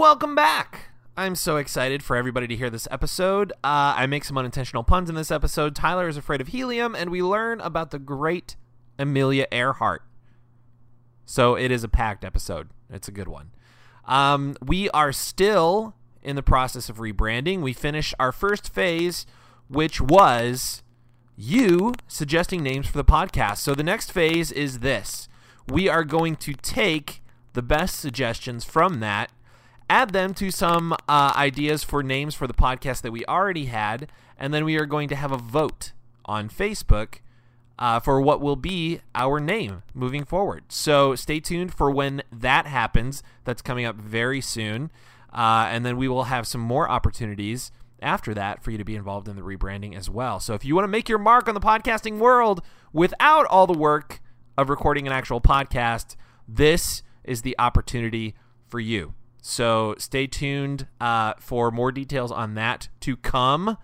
[0.00, 0.88] Welcome back.
[1.14, 3.52] I'm so excited for everybody to hear this episode.
[3.62, 5.76] Uh, I make some unintentional puns in this episode.
[5.76, 8.56] Tyler is afraid of helium, and we learn about the great
[8.98, 10.02] Amelia Earhart.
[11.26, 12.70] So it is a packed episode.
[12.88, 13.50] It's a good one.
[14.06, 17.60] Um, we are still in the process of rebranding.
[17.60, 19.26] We finished our first phase,
[19.68, 20.82] which was
[21.36, 23.58] you suggesting names for the podcast.
[23.58, 25.28] So the next phase is this
[25.68, 27.22] we are going to take
[27.52, 29.30] the best suggestions from that,
[29.90, 34.10] add them to some uh, ideas for names for the podcast that we already had,
[34.38, 35.92] and then we are going to have a vote
[36.24, 37.16] on Facebook.
[37.78, 40.64] Uh, for what will be our name moving forward.
[40.68, 43.22] So stay tuned for when that happens.
[43.44, 44.90] That's coming up very soon.
[45.32, 48.96] Uh, and then we will have some more opportunities after that for you to be
[48.96, 50.40] involved in the rebranding as well.
[50.40, 53.72] So if you want to make your mark on the podcasting world without all the
[53.72, 54.20] work
[54.58, 56.16] of recording an actual podcast,
[56.46, 58.34] this is the opportunity
[58.68, 59.14] for you.
[59.40, 63.78] So stay tuned uh, for more details on that to come.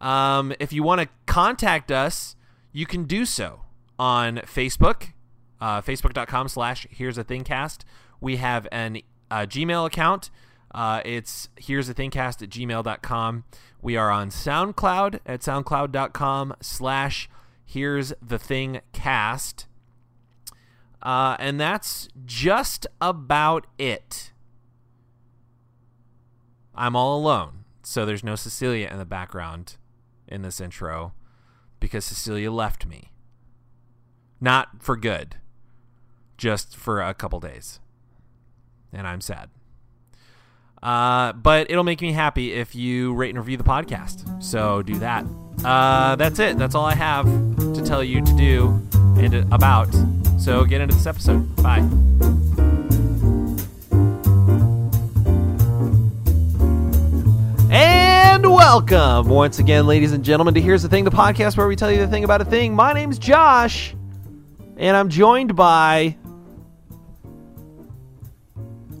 [0.00, 2.36] Um, if you want to contact us,
[2.72, 3.62] you can do so
[3.98, 5.12] on Facebook,
[5.60, 7.82] uh, facebook.com slash here's a thingcast.
[8.20, 10.30] We have an uh, Gmail account.
[10.74, 13.44] Uh, it's here's a thingcast at gmail.com.
[13.80, 17.30] We are on SoundCloud at soundcloud.com slash
[17.64, 19.66] here's the thing cast.
[21.02, 24.32] Uh, and that's just about it.
[26.76, 29.76] I'm all alone, so there's no Cecilia in the background
[30.28, 31.14] in this intro
[31.80, 33.12] because Cecilia left me.
[34.40, 35.36] Not for good,
[36.36, 37.80] just for a couple days.
[38.92, 39.48] And I'm sad.
[40.82, 44.42] Uh, but it'll make me happy if you rate and review the podcast.
[44.42, 45.24] So do that.
[45.64, 46.58] Uh, that's it.
[46.58, 47.24] That's all I have
[47.74, 48.82] to tell you to do
[49.18, 49.88] and about.
[50.38, 51.56] So get into this episode.
[51.56, 51.88] Bye.
[58.36, 61.74] And welcome once again, ladies and gentlemen, to Here's the Thing, the podcast where we
[61.74, 62.74] tell you the thing about a thing.
[62.74, 63.94] My name's Josh,
[64.76, 66.18] and I'm joined by.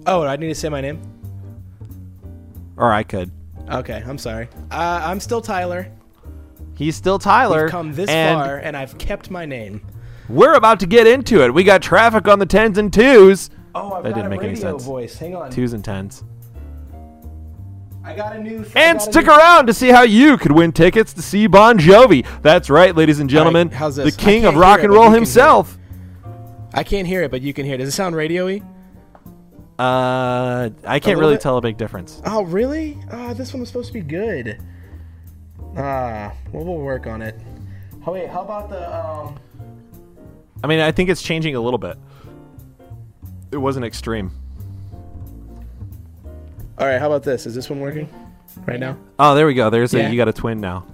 [0.06, 1.02] Oh, I need to say my name?
[2.78, 3.30] Or I could.
[3.70, 4.48] Okay, I'm sorry.
[4.70, 5.92] Uh, I'm still Tyler.
[6.74, 7.64] He's still Tyler.
[7.64, 9.86] We've come this and far, and I've kept my name.
[10.30, 11.52] We're about to get into it.
[11.52, 13.50] We got traffic on the tens and twos.
[13.74, 14.82] Oh, I've That got didn't a make any sense.
[14.82, 15.18] voice.
[15.18, 15.50] Hang on.
[15.50, 16.24] Twos and tens.
[18.06, 18.64] I got a new.
[18.76, 22.24] And stick around to see how you could win tickets to see Bon Jovi.
[22.40, 23.68] That's right, ladies and gentlemen.
[23.68, 25.76] how's the king of rock it, and roll you can hear himself.
[26.72, 27.78] I can't hear it, but you can hear it.
[27.78, 28.62] Does it sound radio-y?
[29.76, 31.40] Uh, I can't really bit?
[31.40, 32.22] tell a big difference.
[32.24, 32.96] Oh, really?
[33.10, 34.62] Ah, this one was supposed to be good.
[35.76, 37.34] Ah, well, we'll work on it.
[38.06, 39.36] Oh, wait, how about the um?
[40.62, 41.98] I mean, I think it's changing a little bit.
[43.50, 44.30] It wasn't extreme.
[46.78, 47.46] All right, how about this?
[47.46, 48.08] Is this one working
[48.66, 48.96] right now?
[49.18, 49.70] Oh, there we go.
[49.70, 50.08] There's Yeah.
[50.08, 50.84] a you got a twin now.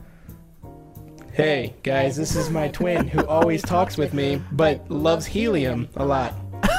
[1.33, 6.05] Hey guys, this is my twin who always talks with me, but loves helium a
[6.05, 6.35] lot.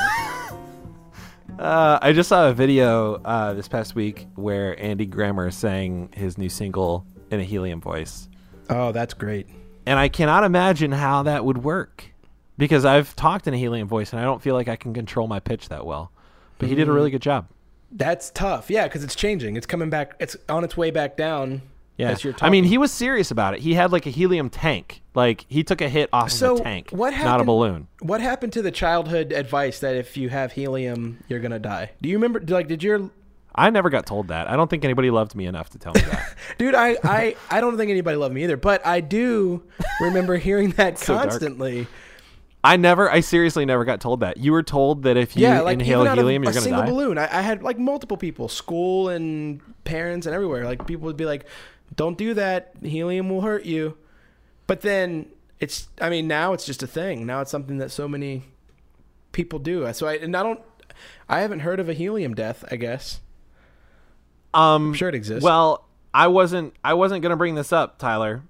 [1.60, 6.36] Uh, I just saw a video uh, this past week where Andy Grammer sang his
[6.36, 8.28] new single in a helium voice.
[8.72, 9.48] Oh, that's great.
[9.86, 12.06] And I cannot imagine how that would work
[12.58, 15.28] because I've talked in a helium voice and I don't feel like I can control
[15.28, 16.12] my pitch that well.
[16.58, 17.46] But he did a really good job.
[17.96, 18.70] That's tough.
[18.70, 19.56] Yeah, because it's changing.
[19.56, 20.16] It's coming back.
[20.20, 21.62] It's on its way back down.
[21.98, 22.16] Yeah.
[22.42, 23.60] I mean, he was serious about it.
[23.60, 25.04] He had like a helium tank.
[25.14, 27.88] Like he took a hit off So of a tank, what not a happened- balloon.
[28.02, 31.92] What happened to the childhood advice that if you have helium, you're gonna die?
[32.02, 32.40] Do you remember?
[32.42, 33.12] Like, did your
[33.54, 34.50] I never got told that.
[34.50, 36.36] I don't think anybody loved me enough to tell me that.
[36.58, 36.74] dude?
[36.74, 39.62] I I I don't think anybody loved me either, but I do
[40.02, 41.30] remember hearing that So dark.
[42.64, 44.38] I never, I seriously never got told that.
[44.38, 46.84] You were told that if you yeah, like inhale helium, of you're going to single
[46.84, 46.90] die.
[46.90, 47.18] balloon.
[47.18, 50.64] I, I had like multiple people, school and parents and everywhere.
[50.64, 51.46] Like people would be like,
[51.96, 52.74] "Don't do that.
[52.82, 53.98] Helium will hurt you."
[54.66, 55.26] But then
[55.60, 57.26] it's, I mean, now it's just a thing.
[57.26, 58.44] Now it's something that so many
[59.34, 59.92] people do.
[59.92, 60.62] So I and I don't,
[61.28, 62.64] I haven't heard of a helium death.
[62.72, 63.20] I guess.
[64.54, 65.44] Um, I'm sure it exists.
[65.44, 68.44] Well, I wasn't, I wasn't going to bring this up, Tyler,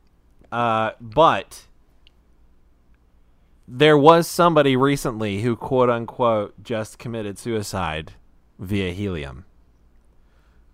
[0.51, 1.63] uh, but
[3.67, 8.13] there was somebody recently who quote unquote just committed suicide
[8.59, 9.45] via helium.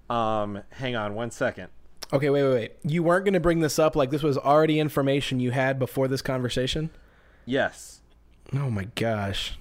[0.09, 1.67] Um, hang on one second.
[2.11, 2.71] Okay, wait, wait, wait.
[2.83, 6.07] You weren't going to bring this up like this was already information you had before
[6.07, 6.89] this conversation.
[7.45, 8.01] Yes.
[8.53, 9.59] Oh my gosh.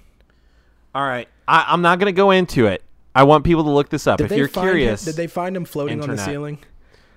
[0.95, 1.27] All right.
[1.47, 2.83] I, I'm not going to go into it.
[3.13, 4.17] I want people to look this up.
[4.17, 6.59] Did if you're find him- curious, did they find him floating on the ceiling?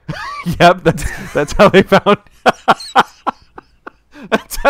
[0.58, 2.18] Yep, that's that's how they found.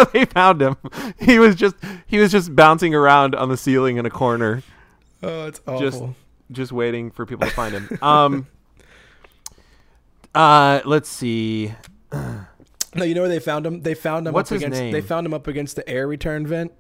[0.05, 0.77] how they found him.
[1.21, 1.77] He was just
[2.07, 4.63] he was just bouncing around on the ceiling in a corner,
[5.23, 5.81] Oh, it's awful.
[5.81, 6.03] just
[6.51, 7.99] just waiting for people to find him.
[8.03, 8.47] Um.
[10.35, 11.73] Uh, let's see.
[12.95, 13.83] No, you know where they found him?
[13.83, 14.81] They found him What's up his against.
[14.81, 14.93] name?
[14.93, 16.73] They found him up against the air return vent,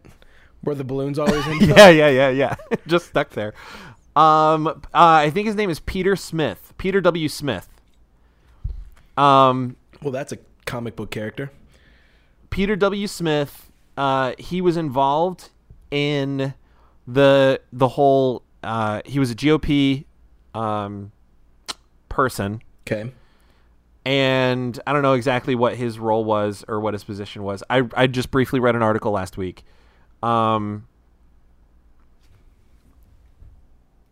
[0.62, 1.70] where the balloons always end.
[1.70, 1.76] up.
[1.78, 2.54] yeah, yeah, yeah, yeah.
[2.86, 3.54] just stuck there.
[4.14, 6.74] Um, uh, I think his name is Peter Smith.
[6.76, 7.28] Peter W.
[7.28, 7.68] Smith.
[9.16, 11.50] Um, Well, that's a comic book character.
[12.52, 13.06] Peter W.
[13.08, 13.70] Smith.
[13.96, 15.50] Uh, he was involved
[15.90, 16.54] in
[17.06, 18.42] the the whole.
[18.62, 20.04] Uh, he was a GOP
[20.54, 21.10] um,
[22.08, 23.10] person, Okay.
[24.06, 27.62] and I don't know exactly what his role was or what his position was.
[27.68, 29.64] I I just briefly read an article last week.
[30.22, 30.86] Um,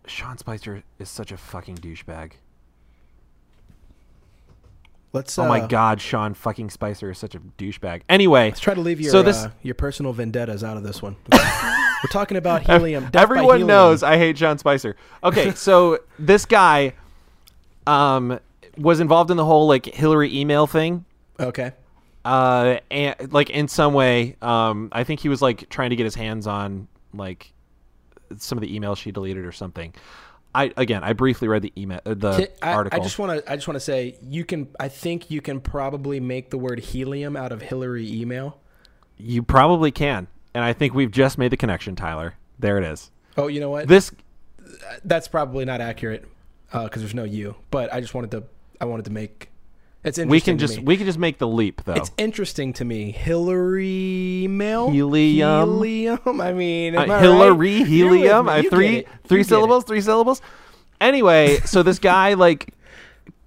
[0.06, 2.32] Sean Spicer is such a fucking douchebag.
[5.12, 5.38] Let's.
[5.38, 8.02] oh my uh, god, Sean fucking Spicer is such a douchebag.
[8.08, 11.02] Anyway, Let's try to leave your So this- uh, your personal vendettas out of this
[11.02, 11.16] one.
[11.32, 13.10] We're talking about helium.
[13.12, 13.68] everyone helium.
[13.68, 14.96] knows I hate Sean Spicer.
[15.22, 16.94] Okay, so this guy
[17.86, 18.38] um
[18.76, 21.04] was involved in the whole like Hillary email thing.
[21.38, 21.72] Okay.
[22.24, 26.04] uh and like in some way um i think he was like trying to get
[26.04, 27.52] his hands on like
[28.36, 29.94] some of the emails she deleted or something
[30.54, 33.52] i again i briefly read the email uh, the I, article I just want to.
[33.52, 34.68] I just want to say you can.
[34.78, 38.58] I think you can probably make the word helium out of Hillary email.
[39.16, 43.10] you probably can and i think we've just made the connection tyler there it is
[43.36, 43.86] Oh, you know what?
[43.86, 44.10] this
[45.04, 46.24] That's probably not accurate
[46.72, 47.54] because there's no you.
[47.70, 48.42] But I just wanted to.
[48.80, 49.49] I wanted to make.
[50.02, 50.30] It's interesting.
[50.30, 50.84] we can to just me.
[50.84, 53.10] we can just make the leap though It's interesting to me.
[53.10, 54.90] Hillary email.
[54.90, 55.68] Helium.
[55.68, 56.40] Helium.
[56.40, 57.86] I mean, Uh, I hillary right?
[57.86, 59.48] Helium i have three three get it.
[59.48, 60.40] syllables three syllables
[61.00, 62.72] anyway so this guy like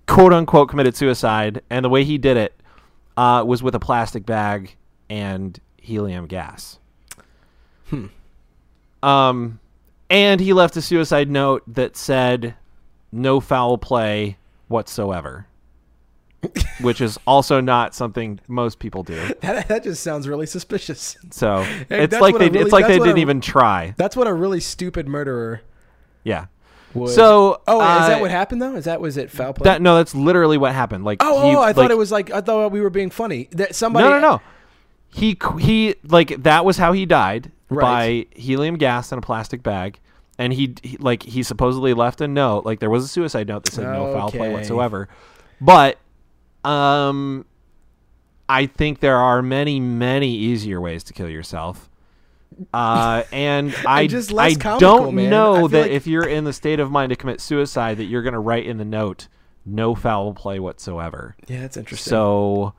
[0.08, 2.54] quote unquote committed suicide and the way he did it
[3.18, 4.76] uh, was with a plastic bag
[5.10, 6.78] and helium gas
[7.90, 8.08] Hmm.
[9.02, 9.60] um
[10.10, 12.56] and he left a suicide note that said
[13.12, 15.48] no foul play whatsoever
[16.82, 21.18] which is also not something most people do That, that just sounds really suspicious.
[21.32, 24.28] so Hey, it's like they, really, it's like they didn't a- even try That's what
[24.28, 25.62] a really stupid murderer
[26.24, 26.46] yeah
[26.94, 27.10] would.
[27.10, 28.76] so oh, is uh, that what happened though?
[28.76, 29.64] Is that was it foul play?
[29.64, 31.04] That no, that's literally what happened.
[31.04, 33.10] Like, oh, he, oh, I like, thought it was like I thought we were being
[33.10, 33.48] funny.
[33.52, 34.08] That somebody.
[34.08, 34.42] no, no, no.
[35.10, 38.30] He he like that was how he died Right.
[38.32, 40.00] by helium gas in a plastic bag,
[40.38, 42.64] and he, he like he supposedly left a note.
[42.64, 45.10] Like there was a suicide note that said no foul play whatsoever,
[45.60, 45.98] but
[46.64, 47.46] um,
[48.50, 51.90] I think there are many many easier ways to kill yourself.
[52.74, 55.30] Uh, and I, just I comical, don't man.
[55.30, 58.06] Know feel that like- if you're in the state of mind to commit suicide, that
[58.06, 59.28] you're going to write in the note
[59.66, 61.36] no foul play whatsoever.
[61.48, 62.12] Yeah, that's interesting.
[62.12, 62.74] So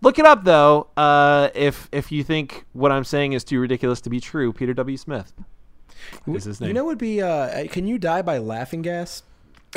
[0.00, 0.88] look it up though.
[0.96, 4.74] Uh, if if you think what I'm saying is too ridiculous to be true, Peter
[4.74, 4.96] W.
[4.96, 5.32] Smith
[6.26, 6.68] is his name.
[6.68, 9.22] you know, what would be uh, can you die by laughing gas?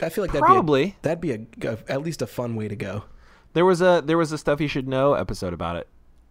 [0.01, 0.85] I feel like that'd Probably.
[0.85, 3.03] be a, that'd be a, a- at least a fun way to go.
[3.55, 5.87] There was a there was a stuff you should know episode about it.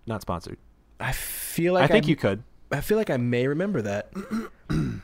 [0.06, 0.58] Not sponsored.
[1.00, 2.44] I feel like I think I, you could.
[2.70, 4.12] I feel like I may remember that.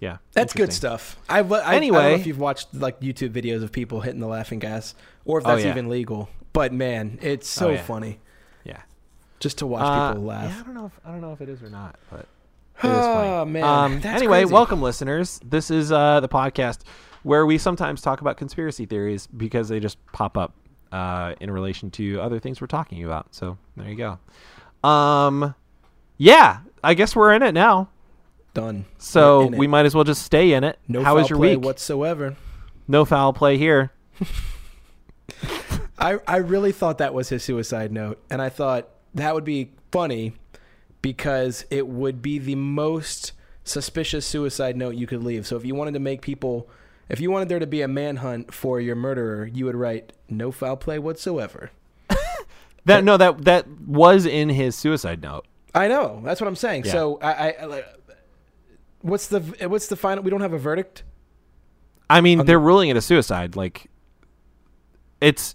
[0.00, 0.18] Yeah.
[0.32, 1.16] That's good stuff.
[1.28, 2.14] I, I, I don't know Anyway.
[2.14, 4.94] if you've watched like YouTube videos of people hitting the laughing gas,
[5.24, 5.70] or if Oh, that's yeah.
[5.70, 6.28] even legal.
[6.52, 7.82] But man, it's so Oh, yeah.
[7.82, 8.20] funny
[8.62, 8.82] Yeah.
[9.40, 10.52] just to watch Uh, people laugh.
[10.54, 12.86] Yeah, I don't know if I don't know if it is or not, but it
[12.86, 12.92] is.
[13.06, 13.64] Oh man!
[13.64, 14.52] Um, anyway, crazy.
[14.54, 15.40] welcome listeners.
[15.44, 16.82] This is uh, the podcast
[17.24, 20.54] where we sometimes talk about conspiracy theories because they just pop up
[20.92, 23.34] uh, in relation to other things we're talking about.
[23.34, 24.88] So there you go.
[24.88, 25.54] Um,
[26.16, 27.88] yeah, I guess we're in it now.
[28.54, 28.86] Done.
[28.98, 29.68] So we it.
[29.68, 30.78] might as well just stay in it.
[30.88, 31.64] no How foul was your play week?
[31.64, 32.36] whatsoever.
[32.88, 33.92] no foul play here.
[35.98, 39.72] I I really thought that was his suicide note, and I thought that would be
[39.90, 40.34] funny
[41.02, 43.32] because it would be the most
[43.64, 45.46] suspicious suicide note you could leave.
[45.46, 46.68] So if you wanted to make people,
[47.08, 50.50] if you wanted there to be a manhunt for your murderer, you would write no
[50.50, 51.70] foul play whatsoever.
[52.84, 55.44] That no, that that was in his suicide note.
[55.74, 56.22] I know.
[56.24, 56.84] That's what I'm saying.
[56.86, 56.92] Yeah.
[56.92, 57.84] So I, I,
[59.02, 60.24] what's the what's the final?
[60.24, 61.02] We don't have a verdict.
[62.08, 63.56] I mean, they're ruling it a suicide.
[63.56, 63.90] Like,
[65.20, 65.54] it's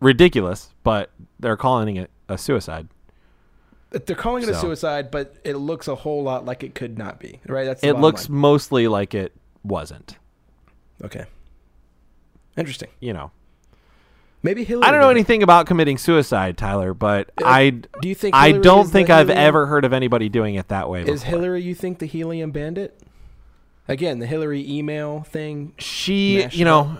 [0.00, 1.10] ridiculous, but
[1.40, 2.88] they're calling it a suicide.
[3.90, 7.18] They're calling it a suicide, but it looks a whole lot like it could not
[7.18, 7.40] be.
[7.46, 7.64] Right?
[7.64, 8.38] That's the It looks line.
[8.38, 10.18] mostly like it wasn't.
[11.04, 11.24] Okay.
[12.56, 12.88] Interesting.
[13.00, 13.30] You know,
[14.42, 14.86] Maybe Hillary.
[14.86, 18.34] I don't know did anything about committing suicide, Tyler, but Uh, I Do you think
[18.34, 21.02] I Hillary don't think I've helium- ever heard of anybody doing it that way.
[21.02, 21.38] Is before.
[21.40, 21.62] Hillary?
[21.62, 23.00] You think the helium bandit?
[23.88, 25.72] Again, the Hillary email thing.
[25.78, 26.98] she you know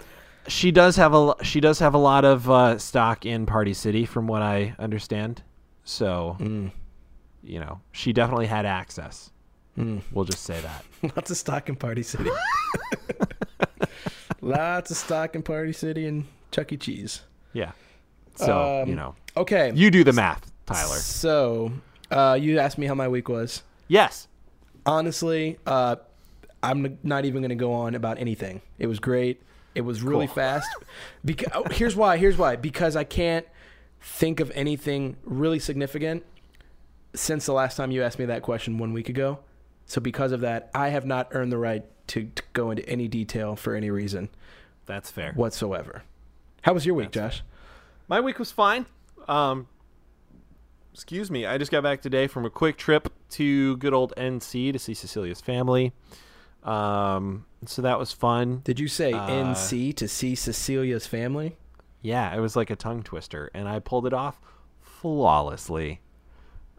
[0.48, 4.04] she does have a she does have a lot of uh, stock in Party City,
[4.06, 5.42] from what I understand.
[5.84, 6.70] So Mm.
[7.42, 9.30] you know, she definitely had access.
[9.78, 10.02] Mm.
[10.12, 10.84] We'll just say that.
[11.16, 12.30] Lots of stock in Party City.
[14.46, 16.76] Lots of stock in Party City and Chuck E.
[16.76, 17.22] Cheese.
[17.52, 17.72] Yeah.
[18.36, 19.72] So Um, you know, Okay.
[19.74, 20.96] you do the math, Tyler.
[20.96, 21.72] So,
[22.10, 23.62] uh, you asked me how my week was.
[23.88, 24.28] Yes.
[24.84, 25.96] Honestly, uh,
[26.62, 28.60] I'm not even going to go on about anything.
[28.78, 29.42] It was great.
[29.74, 30.34] It was really Cool.
[30.36, 30.68] fast.
[31.24, 32.16] Because oh, here's why.
[32.16, 32.56] Here's why.
[32.56, 33.46] Because I can't
[34.00, 36.24] think of anything really significant
[37.14, 39.38] since the last time you asked me that question one week ago.
[39.86, 43.08] So because of that, I have not earned the right to, to go into any
[43.08, 44.28] detail for any reason
[44.86, 45.32] That's fair.
[45.34, 46.02] whatsoever.
[46.62, 47.42] How was your week, Josh?
[48.08, 48.86] My week was fine.
[49.28, 49.68] Um,
[50.92, 51.46] excuse me.
[51.46, 54.94] I just got back today from a quick trip to good old NC to see
[54.94, 55.92] Cecilia's family.
[56.64, 58.62] Um, so that was fun.
[58.64, 61.56] Did you say Uh, NC to see Cecilia's family?
[62.02, 64.40] Yeah, it was like a tongue twister, and I pulled it off
[64.80, 66.00] flawlessly.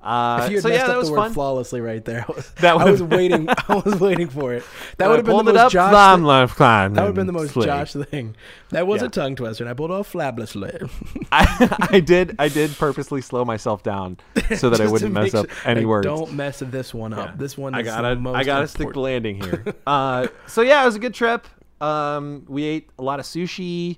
[0.08, 1.34] Uh, if you had so messed yeah, up the word fun.
[1.34, 2.26] flawlessly right there,
[2.62, 3.50] That I was waiting.
[3.68, 4.64] I was waiting for it.
[4.98, 5.92] That would have been the most up Josh.
[6.16, 8.36] thing- That would have been the most Josh thing.
[8.70, 9.08] That was Yeah.
[9.08, 10.90] a tongue twister, and I pulled off flabblessly.
[11.32, 12.36] I, I did.
[12.40, 14.18] I did purposely slow myself down
[14.56, 16.06] so that I wouldn't mess make up sure- any like, words.
[16.06, 17.32] Don't mess this one up.
[17.32, 17.36] Yeah.
[17.36, 17.76] This one.
[17.76, 19.66] I gotta, the most I gotta stick the landing here.
[19.86, 21.48] uh, so yeah, it was a good trip.
[21.82, 23.98] Um, we ate a lot of sushi.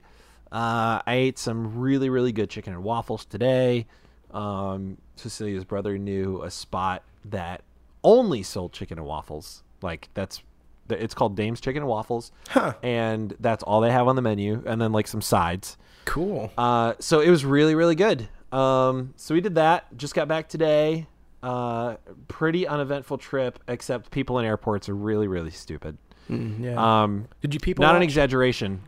[0.52, 3.86] Uh, I ate some really, really good chicken and waffles today.
[4.32, 7.62] Um, Cecilia's brother knew a spot that
[8.04, 9.64] only sold chicken and waffles.
[9.82, 10.42] Like that's,
[10.90, 12.74] it's called Dame's Chicken and Waffles, Huh.
[12.82, 15.78] and that's all they have on the menu, and then like some sides.
[16.06, 16.52] Cool.
[16.58, 18.28] Uh, so it was really, really good.
[18.52, 19.96] Um, so we did that.
[19.98, 21.06] Just got back today.
[21.44, 21.96] Uh,
[22.28, 25.98] pretty uneventful trip, except people in airports are really, really stupid.
[26.30, 27.04] Mm, yeah.
[27.04, 27.84] Um, Did you people?
[27.84, 28.82] not an exaggeration.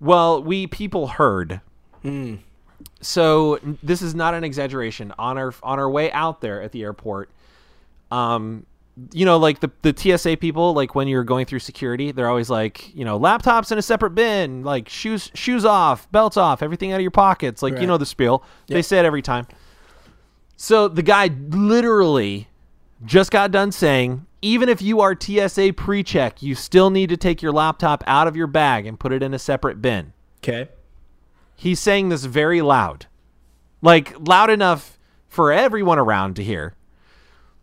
[0.00, 1.60] Well, we people heard.
[2.04, 2.38] Mm.
[3.00, 5.12] So this is not an exaggeration.
[5.18, 7.30] On our on our way out there at the airport,
[8.10, 8.66] um,
[9.12, 12.50] you know, like the the TSA people, like when you're going through security, they're always
[12.50, 16.92] like, you know, laptops in a separate bin, like shoes shoes off, belts off, everything
[16.92, 18.42] out of your pockets, like you know the spiel.
[18.66, 19.46] They say it every time.
[20.56, 22.48] So the guy literally
[23.04, 27.40] just got done saying, even if you are TSA pre-check, you still need to take
[27.42, 30.68] your laptop out of your bag and put it in a separate bin Okay.
[31.58, 33.06] He's saying this very loud.
[33.82, 34.98] Like loud enough
[35.28, 36.74] for everyone around to hear.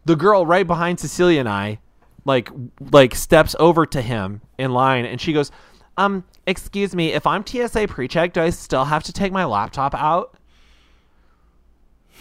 [0.03, 1.79] The girl right behind cecilia and i
[2.25, 2.49] like
[2.91, 5.51] like steps over to him in line and she goes
[5.97, 9.95] um excuse me if i'm tsa pre-check do i still have to take my laptop
[9.95, 10.37] out?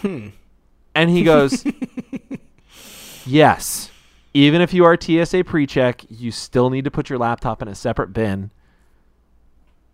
[0.01, 0.29] Hmm.
[0.93, 1.65] And he goes
[3.25, 3.91] yes.
[4.33, 7.75] Even if you are tsa pre-check you still need to put your laptop in a
[7.75, 8.49] separate bin.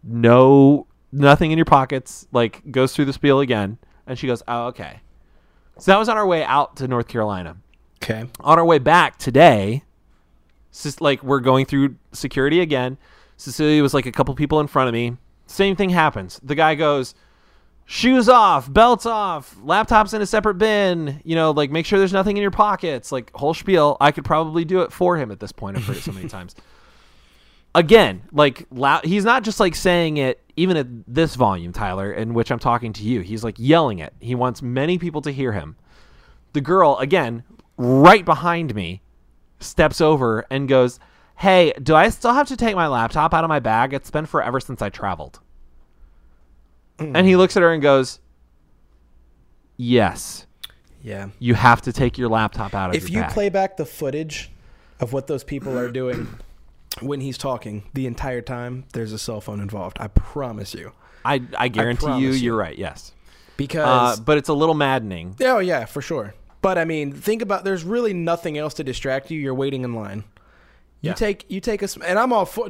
[0.03, 3.77] No nothing in your pockets like goes through the spiel again
[4.07, 5.01] and she goes oh okay.
[5.79, 7.57] So that was on our way out to north carolina.
[8.03, 8.25] Okay.
[8.39, 9.83] on our way back today
[10.71, 12.97] just like we're going through security again.
[13.37, 15.17] Cecilia was like a couple people in front of me.
[15.47, 16.39] Same thing happens.
[16.43, 17.13] The guy goes
[17.85, 22.13] shoes off belts off laptops in a separate bin you know like make sure there's
[22.13, 23.11] nothing in your pockets.
[23.11, 23.97] Like whole spiel.
[23.99, 26.29] I could probably do it for him at this point i've heard it so many
[26.37, 26.55] times
[27.75, 32.33] again, like loud, he's not just like saying it even at this volume, Tyler, in
[32.33, 33.21] which I'm talking to you.
[33.21, 34.13] He's like yelling it.
[34.19, 35.75] He wants many people to hear him.
[36.53, 37.43] The girl, again,
[37.77, 39.01] right behind me,
[39.59, 40.99] steps over and goes,
[41.37, 43.93] "Hey, do I still have to take my laptop out of my bag?
[43.93, 45.39] It's been forever since I traveled."
[46.97, 47.11] Mm.
[47.15, 48.19] And he looks at her and goes,
[49.77, 50.45] "Yes,
[51.01, 51.29] Yeah.
[51.39, 53.03] you have to take your laptop out of your bag.
[53.03, 54.51] If you bag." play back the footage
[54.99, 56.27] of what those people are doing
[56.99, 59.97] when he's talking the entire time, there's a cell phone involved.
[59.99, 60.91] I promise you.
[61.23, 62.31] I I guarantee you, you.
[62.31, 62.77] you're right.
[62.77, 63.13] Yes,
[63.57, 65.35] Because uh, but it's a little maddening.
[65.41, 66.33] Oh yeah, for sure.
[66.61, 69.39] But I mean, think about there's really nothing else to distract you.
[69.39, 70.23] You're waiting in line.
[71.01, 71.13] You Yeah.
[71.13, 72.69] take you take a and I'm all for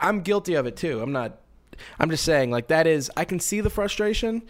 [0.00, 1.00] I'm guilty of it too.
[1.00, 1.38] I'm not
[1.98, 4.42] I'm just saying like that is I can see the frustration,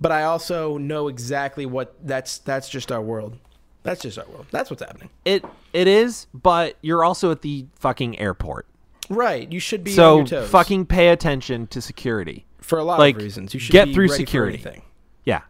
[0.00, 3.38] but I also know exactly what that's that's just our world.
[3.86, 4.46] That's just our world.
[4.50, 5.10] That's what's happening.
[5.24, 8.66] It it is, but you're also at the fucking airport.
[9.08, 9.50] Right.
[9.50, 12.44] You should be So fucking pay attention to security.
[12.60, 13.54] for a lot like, of reasons.
[13.54, 14.82] You should get through security.
[15.24, 15.42] Yeah.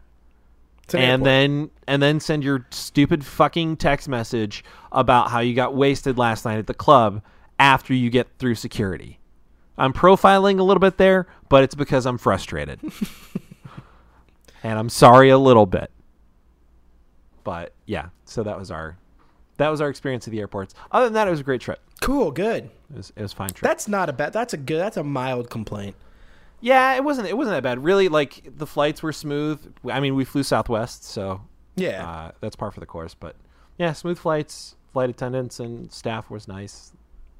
[0.93, 1.25] An and airport.
[1.25, 6.45] then and then send your stupid fucking text message about how you got wasted last
[6.45, 7.21] night at the club
[7.59, 9.19] after you get through security.
[9.77, 12.79] I'm profiling a little bit there, but it's because I'm frustrated.
[14.63, 15.91] and I'm sorry a little bit.
[17.43, 18.97] But yeah, so that was our
[19.57, 20.75] that was our experience at the airports.
[20.91, 21.79] Other than that, it was a great trip.
[22.01, 22.65] cool, good.
[22.91, 23.61] It was, it was fine trip.
[23.67, 24.33] That's not a bad.
[24.33, 24.79] That's a good.
[24.79, 25.95] That's a mild complaint.
[26.61, 27.27] Yeah, it wasn't.
[27.27, 27.83] It wasn't that bad.
[27.83, 29.59] Really, like the flights were smooth.
[29.91, 31.41] I mean, we flew Southwest, so
[31.75, 32.07] Yeah.
[32.07, 33.13] uh, that's par for the course.
[33.13, 33.35] But
[33.77, 34.75] yeah, smooth flights.
[34.93, 36.91] Flight attendants and staff was nice.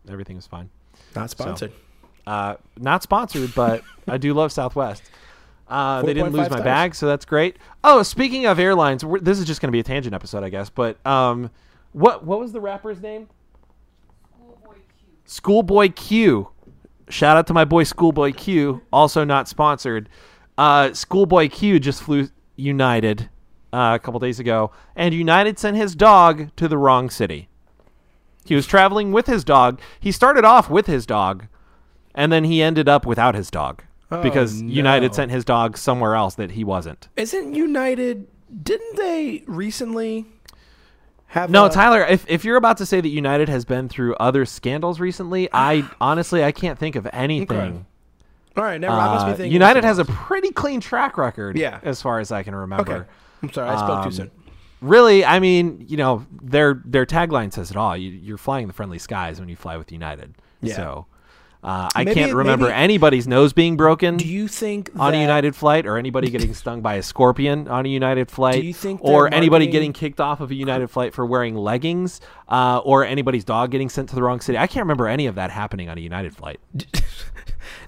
[0.10, 0.70] Everything was fine.
[1.16, 1.72] Not sponsored.
[2.28, 5.02] Uh, not sponsored, but I do love Southwest.
[5.70, 6.64] Uh, they didn't lose my stars.
[6.64, 7.58] bag, so that's great.
[7.84, 10.70] Oh, speaking of airlines, this is just going to be a tangent episode, I guess.
[10.70, 11.52] But um,
[11.92, 13.28] what what was the rapper's name?
[15.26, 16.50] Schoolboy Q.
[17.10, 20.08] Shout out to my boy Schoolboy Q, also not sponsored.
[20.58, 23.30] Uh, Schoolboy Q just flew United
[23.74, 27.50] uh, a couple days ago, and United sent his dog to the wrong city.
[28.46, 29.82] He was traveling with his dog.
[30.00, 31.48] He started off with his dog,
[32.16, 36.16] and then he ended up without his dog Oh, because United sent his dog somewhere
[36.16, 37.10] else that he wasn't.
[37.18, 38.28] Isn't United?
[38.64, 40.26] Didn't they recently
[41.28, 41.50] have?
[41.50, 44.46] No, a- Tyler, if, if you're about to say that United has been through other
[44.46, 47.86] scandals recently, I honestly I can't think of anything.
[48.56, 48.94] All right, never.
[48.96, 49.52] I must be Uh, thinking.
[49.54, 51.80] United has a pretty clean track record, Yeah.
[51.84, 52.92] as far as I can remember.
[52.96, 53.06] Okay.
[53.44, 54.32] I'm sorry, I spoke too Um, soon.
[54.82, 57.98] Really, I mean, you know, their their tagline says it all.
[57.98, 60.36] You, you're flying the friendly skies when you fly with United.
[60.62, 60.76] Yeah.
[60.76, 61.06] So
[61.68, 65.20] uh, I Maybe- can't remember maybe- anybody's nose being broken Do you think on a
[65.22, 68.74] United flight, or anybody getting stung by a scorpion on a United flight, Do you
[68.74, 73.04] think or anybody getting kicked off of a United flight for wearing leggings, uh, or
[73.04, 74.58] anybody's dog getting sent to the wrong city?
[74.58, 76.60] I can't remember any of that happening on a United flight.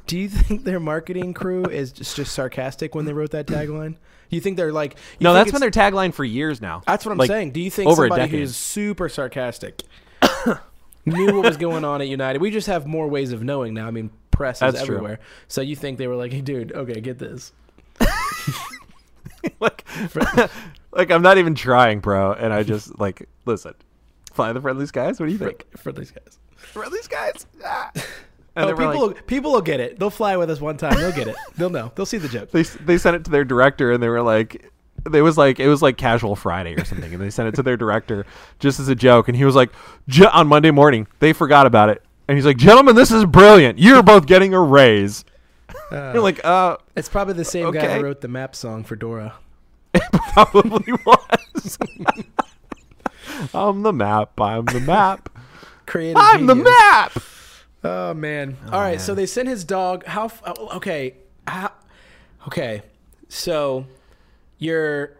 [0.07, 3.95] Do you think their marketing crew is just, just sarcastic when they wrote that tagline?
[4.29, 4.93] You think they're like?
[5.19, 6.81] you No, that's been their tagline for years now.
[6.85, 7.51] That's what I'm Like, saying.
[7.51, 9.83] Do you think over somebody who's super sarcastic
[11.05, 12.41] knew what was going on at United?
[12.41, 13.87] We just have more ways of knowing now.
[13.87, 14.95] I mean, press is That's true.
[14.95, 15.19] everywhere.
[15.47, 17.51] So you think they were like, "Hey, dude, okay, get this."
[19.59, 19.85] like,
[20.91, 22.33] like I'm not even trying, bro.
[22.33, 23.73] And I just like listen,
[24.33, 25.19] fly the friendly skies.
[25.19, 25.65] What do you think?
[25.95, 26.39] these guys.
[26.55, 27.45] Friendly skies.
[27.63, 27.91] Ah.
[28.55, 29.99] And Oh, people, like, will, people will get it.
[29.99, 30.95] They'll fly with us one time.
[30.95, 31.35] They'll get it.
[31.55, 31.93] They'll know.
[31.95, 32.51] They'll see the joke.
[32.51, 34.69] they they sent it to their director, and they were like.
[35.13, 37.63] It was like it was like casual Friday or something, and they sent it to
[37.63, 38.25] their director
[38.59, 39.71] just as a joke, and he was like,
[40.07, 43.79] "Ge- on Monday morning they forgot about it, and he's like, "Gentlemen, this is brilliant.
[43.79, 45.25] You're both getting a raise."
[45.91, 48.95] Uh, You're like, "Uh, it's probably the same guy who wrote the map song for
[48.95, 49.35] Dora.
[50.33, 51.77] probably was."
[53.53, 54.39] I'm the map.
[54.39, 55.29] I'm the map.
[55.85, 57.13] Creative I'm the map.
[57.83, 58.57] Oh man!
[58.65, 58.99] All right, man.
[58.99, 60.05] so they sent his dog.
[60.05, 60.29] How?
[60.45, 61.15] oh, Okay,
[61.47, 61.71] how,
[62.47, 62.81] okay.
[63.29, 63.85] So
[64.59, 65.17] you're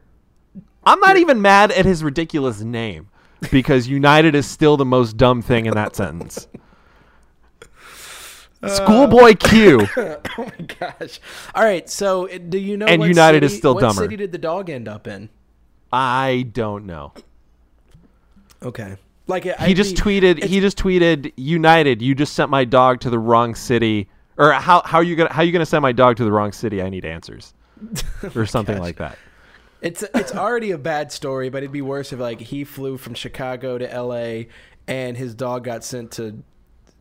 [0.83, 3.09] I'm not even mad at his ridiculous name
[3.51, 6.47] because United is still the most dumb thing in that sentence.
[8.67, 9.87] Schoolboy Q.
[9.97, 11.19] oh my gosh!
[11.55, 12.87] All right, so uh, do you know?
[12.87, 14.01] And what United is city- still what dumber.
[14.01, 15.29] city did the dog end up in?
[15.93, 17.13] I don't know.
[18.61, 18.97] Okay,
[19.27, 20.43] like it- He just be- tweeted.
[20.43, 21.31] He just tweeted.
[21.37, 24.09] United, you just sent my dog to the wrong city.
[24.37, 26.31] Or how how are you gonna how are you gonna send my dog to the
[26.31, 26.81] wrong city?
[26.81, 27.53] I need answers,
[28.35, 28.81] or something gosh.
[28.83, 29.17] like that.
[29.81, 33.13] It's it's already a bad story, but it'd be worse if like he flew from
[33.13, 34.49] Chicago to L.A.
[34.87, 36.43] and his dog got sent to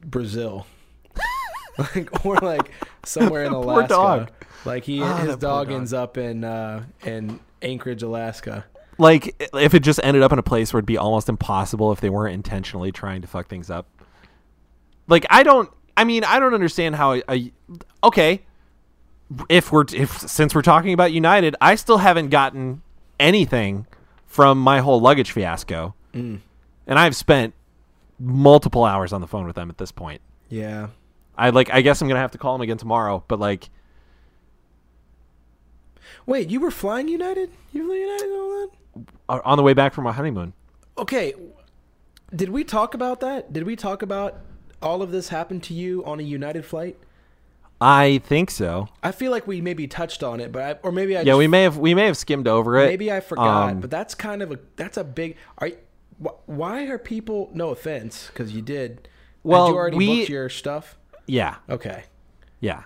[0.04, 0.66] Brazil,
[1.78, 2.70] like or like
[3.04, 3.88] somewhere in Poor Alaska.
[3.88, 4.30] dog.
[4.64, 5.70] Like he Ah, his dog, dog.
[5.72, 8.64] ends up in uh, in Anchorage, Alaska.
[8.96, 12.00] Like if it just ended up in a place where it'd be almost impossible if
[12.00, 13.86] they weren't intentionally trying to fuck things up.
[15.06, 15.70] Like I don't.
[15.96, 17.14] I mean, I don't understand how.
[17.14, 17.52] A, a,
[18.04, 18.44] okay,
[19.48, 22.82] if we're if since we're talking about United, I still haven't gotten
[23.20, 23.86] anything
[24.26, 26.40] from my whole luggage fiasco, Mm.
[26.86, 27.54] and I've spent
[28.18, 30.20] multiple hours on the phone with them at this point.
[30.48, 30.88] Yeah.
[31.36, 31.70] I like.
[31.70, 33.22] I guess I'm gonna have to call them again tomorrow.
[33.28, 33.68] But like,
[36.26, 37.50] Wait, you were flying United?
[37.72, 38.68] You flew United and all
[39.28, 39.42] that?
[39.44, 40.52] on the way back from my honeymoon.
[40.96, 41.32] Okay.
[42.34, 43.52] Did we talk about that?
[43.52, 44.40] Did we talk about
[44.82, 46.98] all of this happened to you on a United flight?
[47.80, 48.88] I think so.
[49.02, 51.38] I feel like we maybe touched on it, but I, or maybe I Yeah, just
[51.38, 52.86] we may have we may have skimmed over it.
[52.86, 55.36] Maybe I forgot, Um, but that's kind of a that's a big.
[55.58, 55.70] Are
[56.22, 57.50] wh- why are people?
[57.54, 59.08] No offense, because you did.
[59.44, 60.98] Well, you already we- booked your stuff.
[61.26, 62.04] Yeah, Okay.
[62.60, 62.84] yeah,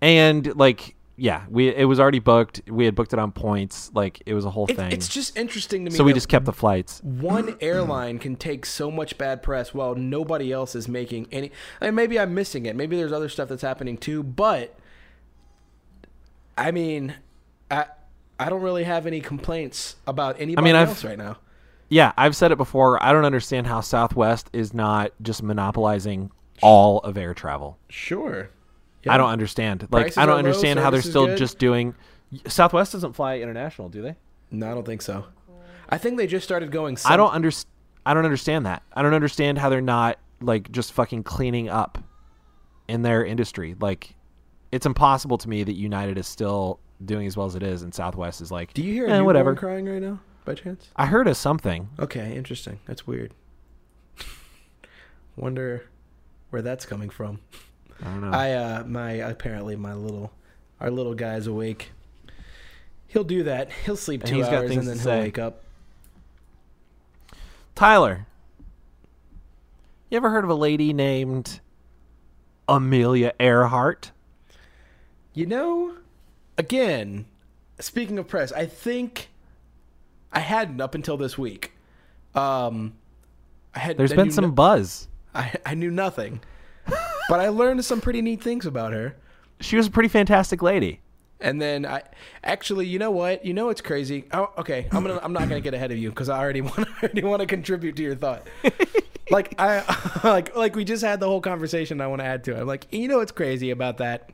[0.00, 2.62] and like yeah, we it was already booked.
[2.68, 3.92] We had booked it on points.
[3.94, 4.90] Like it was a whole It, thing.
[4.90, 5.96] it's just interesting to me.
[5.96, 7.00] so we just kept the flights.
[7.04, 11.52] one airline can take so much bad press while nobody else is making any.
[11.80, 12.74] I mean, maybe I'm missing it.
[12.74, 14.24] Maybe there's other stuff that's happening too.
[14.24, 14.76] But
[16.58, 17.14] I mean,
[17.70, 17.86] I
[18.40, 21.38] I don't really have any complaints about anybody I've- else right now.
[21.88, 23.00] Yeah, I've said it before.
[23.02, 26.30] I don't understand how Southwest is not just monopolizing
[26.62, 27.78] all of air travel.
[27.90, 28.48] Sure.
[29.06, 29.82] I don't understand.
[29.90, 31.38] Like Prices I don't are low, understand how they're still good.
[31.38, 31.94] just doing.
[32.46, 34.16] Southwest doesn't fly international, do they?
[34.50, 35.26] No, I don't think so.
[35.88, 36.96] I think they just started going.
[37.04, 37.68] I don't understand.
[38.06, 38.82] I don't understand that.
[38.92, 41.98] I don't understand how they're not like just fucking cleaning up
[42.88, 43.76] in their industry.
[43.78, 44.14] Like,
[44.72, 47.94] it's impossible to me that United is still doing as well as it is, and
[47.94, 48.72] Southwest is like.
[48.72, 49.54] Do you hear a Eh, whatever.
[49.54, 50.88] crying right now, by chance?
[50.96, 51.90] I heard of something.
[51.98, 52.80] Okay, interesting.
[52.86, 53.34] That's weird.
[55.36, 55.88] Wonder
[56.50, 57.40] where that's coming from.
[58.02, 58.30] I don't know.
[58.36, 60.32] I uh my apparently my little
[60.80, 61.90] our little guy's awake.
[63.06, 63.70] He'll do that.
[63.84, 65.20] He'll sleep two hours and then he'll say.
[65.20, 65.62] wake up.
[67.74, 68.26] Tyler,
[70.10, 71.60] you ever heard of a lady named
[72.68, 74.10] Amelia Earhart?
[75.34, 75.94] You know,
[76.58, 77.24] again,
[77.78, 79.28] speaking of press, I think
[80.32, 81.72] I hadn't up until this week.
[82.34, 82.94] Um,
[83.74, 83.96] I had.
[83.96, 85.08] There's I been some no- buzz.
[85.34, 86.40] I I knew nothing,
[87.28, 89.16] but I learned some pretty neat things about her.
[89.60, 91.00] She was a pretty fantastic lady.
[91.40, 92.02] And then I
[92.44, 93.44] actually, you know what?
[93.44, 94.24] You know it's crazy?
[94.32, 95.18] Oh, okay, I'm gonna.
[95.22, 96.78] I'm not gonna get ahead of you because I already want.
[96.78, 98.46] I already want to contribute to your thought.
[99.30, 102.00] like I, like like we just had the whole conversation.
[102.00, 102.60] I want to add to it.
[102.60, 104.30] I'm like, you know what's crazy about that?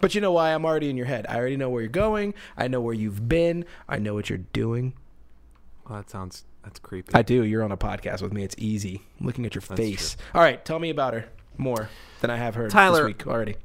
[0.00, 0.52] But you know why?
[0.52, 1.26] I'm already in your head.
[1.28, 2.34] I already know where you're going.
[2.56, 3.64] I know where you've been.
[3.88, 4.94] I know what you're doing.
[5.88, 7.14] Well, that sounds that's creepy.
[7.14, 7.44] I do.
[7.44, 8.42] You're on a podcast with me.
[8.42, 9.02] It's easy.
[9.20, 10.16] I'm looking at your face.
[10.34, 11.26] All right, tell me about her
[11.58, 11.90] more
[12.20, 13.56] than I have heard Tyler- this week already.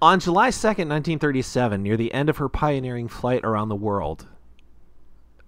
[0.00, 4.26] On July 2nd, 1937, near the end of her pioneering flight around the world,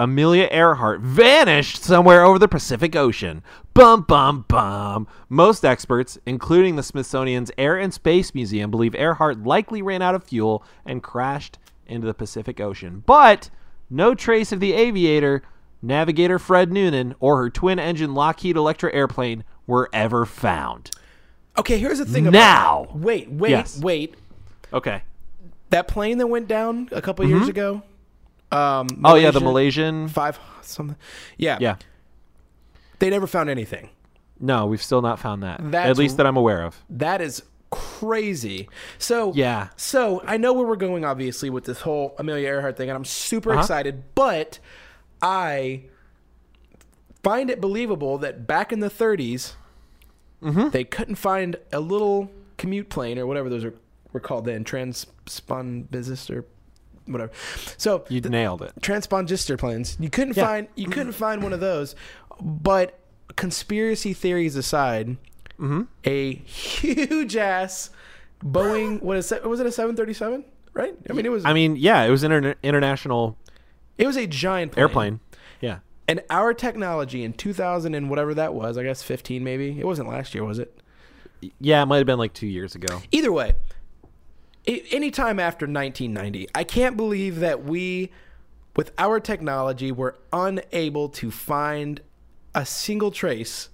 [0.00, 3.42] Amelia Earhart vanished somewhere over the Pacific Ocean.
[3.74, 5.06] Bum, bum, bum.
[5.28, 10.24] Most experts, including the Smithsonian's Air and Space Museum, believe Earhart likely ran out of
[10.24, 13.02] fuel and crashed into the Pacific Ocean.
[13.04, 13.50] But
[13.90, 15.42] no trace of the aviator,
[15.82, 20.90] navigator Fred Noonan, or her twin engine Lockheed Electra airplane were ever found.
[21.58, 22.26] Okay, here's the thing.
[22.26, 22.88] About Now.
[22.94, 23.80] wait, wait, Yes.
[23.80, 24.14] wait.
[24.72, 25.02] Okay.
[25.70, 27.82] that plane that went down a couple years ago.
[28.52, 29.06] Um, Mm-hmm.
[29.06, 30.08] Oh, yeah, the Malaysian Malaysian.
[30.08, 30.96] five something.
[31.36, 31.76] Yeah, Yeah.
[32.98, 33.88] They never found anything.
[34.40, 35.60] No, we've still not found that.
[35.62, 36.82] That's At least that I'm aware of.
[36.90, 38.68] That is crazy.
[38.98, 39.68] So Yeah.
[39.76, 43.04] So I know where we're going, obviously, with this whole Amelia Earhart thing, and I'm
[43.04, 43.60] super Uh-huh.
[43.60, 44.02] excited.
[44.14, 44.58] But
[45.22, 45.82] I
[47.22, 49.54] find it believable that back in the 30s,
[50.42, 50.70] Mm-hmm.
[50.70, 53.74] they couldn't find a little commute plane or whatever those are,
[54.12, 56.44] were called then, transpondist or
[57.06, 57.30] whatever.
[57.76, 58.72] So You nailed it.
[58.80, 59.96] transpondistor planes.
[60.00, 60.46] You couldn't Yeah.
[60.46, 61.94] find you couldn't find one of those.
[62.40, 62.98] But
[63.36, 65.16] conspiracy theories aside,
[65.58, 65.82] Mm-hmm.
[66.04, 67.90] a huge ass
[68.42, 70.42] Boeing what is it was it a 737?
[70.72, 70.96] Right?
[71.10, 73.36] I mean it was I mean, yeah, it was an inter- international
[73.98, 74.80] it was a giant plane.
[74.82, 75.20] airplane.
[76.10, 79.78] And our technology in 2000 and whatever that was, I guess 15 maybe.
[79.78, 80.76] It wasn't last year, was it?
[81.60, 83.00] Yeah, it might have been like two years ago.
[83.12, 83.52] Either way,
[84.66, 88.10] anytime after 1990, I can't believe that we,
[88.74, 92.00] with our technology, were unable to find
[92.56, 93.68] a single trace.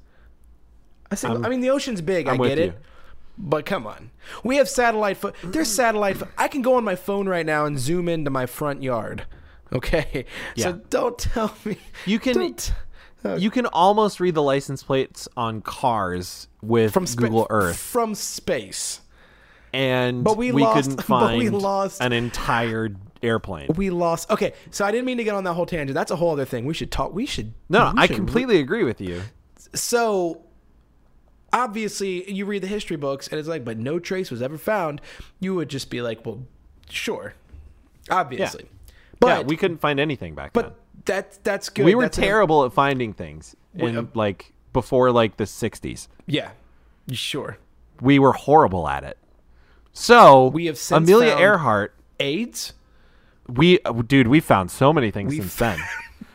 [1.10, 2.28] A single, I'm- I mean, the ocean's big.
[2.28, 2.64] I'm I get you.
[2.64, 2.78] it.
[3.38, 4.10] But come on,
[4.44, 5.16] we have satellite.
[5.16, 6.18] Fo- There's satellite.
[6.18, 9.24] Fo- I can go on my phone right now and zoom into my front yard.
[9.72, 10.24] Okay,
[10.54, 10.64] Yeah.
[10.66, 12.72] so don't tell me You can don't-
[13.24, 17.76] uh, you can almost read the license plates on cars with from spa- Google Earth,
[17.76, 19.00] from space.
[19.72, 22.90] and But we we lost- couldn't but we lost- an entire
[23.22, 23.68] airplane.
[23.74, 24.30] We lost.
[24.30, 25.94] Okay, so I didn't mean to get on that whole tangent.
[25.94, 26.64] That's a whole other thing.
[26.64, 27.12] We should talk.
[27.12, 27.52] We should.
[27.68, 29.22] No, we I should- completely agree with you.
[29.74, 30.42] So
[31.52, 35.00] obviously, you read the history books, and it's like, but no trace was ever found.
[35.40, 36.42] You would just be like, well,
[36.88, 37.34] sure,
[38.10, 38.66] obviously,
[39.20, 40.64] but yeah, we couldn't find anything back then.
[40.64, 41.84] but that's that's good.
[41.84, 46.08] We were That's terrible at finding things in uh, like before like the 60s.
[46.26, 46.50] yeah,
[47.12, 47.58] sure.
[48.00, 49.16] We were horrible at it.
[49.92, 51.94] So We have Amelia Earhart.
[52.20, 52.72] AIDS.
[53.48, 55.78] We uh, dude, we found so many things We've- since then.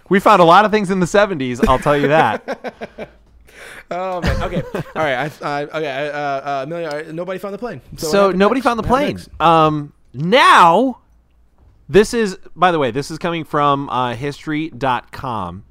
[0.09, 1.67] we found a lot of things in the 70s.
[1.67, 3.09] I'll tell you that.
[3.93, 4.41] Oh man.
[4.43, 4.63] Okay.
[4.73, 5.41] All right.
[5.41, 6.09] I, I, okay.
[6.09, 7.81] Uh, uh, Amelia, all right, nobody found the plane.
[7.97, 8.63] So, so nobody next?
[8.63, 9.19] found the plane.
[9.41, 11.00] Um, now,
[11.91, 15.63] this is by the way, this is coming from uh, History.com.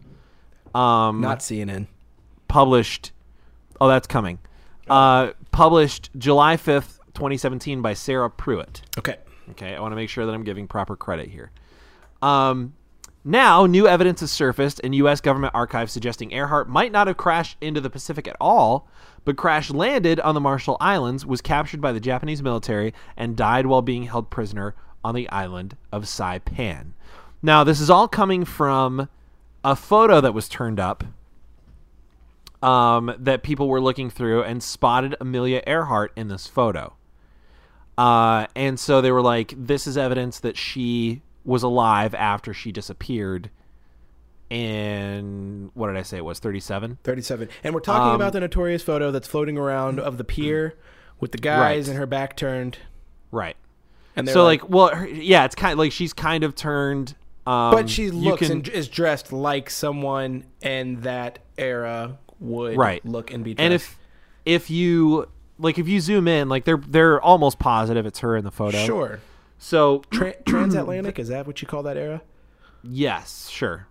[0.75, 1.87] Um, Not CNN.
[2.47, 3.13] published.
[3.81, 4.39] Oh, that's coming.
[4.89, 8.83] Uh, published July fifth, twenty seventeen, by Sarah Pruitt.
[8.99, 9.17] Okay.
[9.51, 11.51] Okay, I want to make sure that I'm giving proper credit here.
[12.23, 12.75] Um,
[13.25, 15.21] now, new evidence has surfaced in U.S.
[15.21, 18.89] government archives suggesting Earhart might not have crashed into the Pacific at all,
[19.25, 23.67] but crash landed on the Marshall Islands, was captured by the Japanese military, and died
[23.67, 26.93] while being held prisoner on the island of Saipan.
[27.43, 29.09] Now, this is all coming from
[29.65, 31.05] a photo that was turned up
[32.63, 36.95] um, that people were looking through and spotted Amelia Earhart in this photo.
[37.97, 42.71] Uh, and so they were like, this is evidence that she was alive after she
[42.73, 43.51] disappeared
[44.51, 46.99] in, what did I say it was, 37?
[47.05, 47.49] 37.
[47.65, 50.75] And we're talking Um, about the notorious photo that's floating around of the pier
[51.21, 51.89] with the guys Right.
[51.89, 52.79] and her back turned.
[53.31, 53.57] Right.
[54.21, 57.15] And So, like, well, her, yeah, it's kind of like she's kind of turned.
[57.47, 63.05] Um, but she looks can- and is dressed like someone in that era would Right.
[63.05, 63.65] look and be dressed.
[63.65, 63.99] and if
[64.47, 65.29] if you
[65.59, 68.79] like if you zoom in, like they're they're almost positive it's her in the photo.
[68.85, 69.21] Sure.
[69.59, 72.23] So Tra- transatlantic is that what you call that era?
[72.83, 73.87] yes, sure.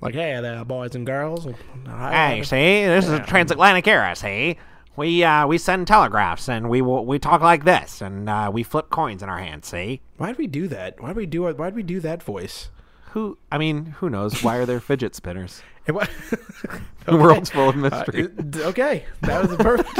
[0.00, 1.46] Like, hey there, boys and girls.
[1.86, 4.16] Hey, see, this is a transatlantic era.
[4.16, 4.56] See,
[4.96, 8.90] we uh, we send telegraphs and we we talk like this and uh, we flip
[8.90, 9.68] coins in our hands.
[9.68, 11.00] See, Why'd we do that?
[11.02, 11.44] Why'd we do?
[11.52, 12.70] Why'd we do that voice?
[13.12, 13.36] who?
[13.50, 14.42] I mean, who knows?
[14.42, 15.62] Why are there fidget spinners?
[15.88, 16.06] Wa-
[17.04, 18.28] The world's full of Uh, mystery.
[18.28, 19.96] d- okay, that was a perfect,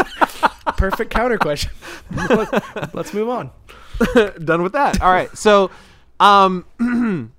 [0.78, 1.72] perfect counter question.
[2.94, 3.50] Let's move on.
[4.44, 5.02] done with that.
[5.02, 5.28] All right.
[5.36, 5.70] So,
[6.20, 6.64] um,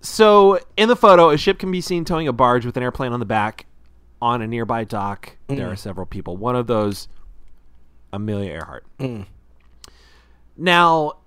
[0.00, 3.12] so in the photo, a ship can be seen towing a barge with an airplane
[3.12, 3.66] on the back
[4.20, 5.36] on a nearby dock.
[5.46, 5.72] There mm.
[5.72, 6.36] are several people.
[6.36, 7.08] One of those,
[8.12, 8.86] Amelia Earhart.
[8.98, 9.26] Mm.
[10.56, 11.18] Now,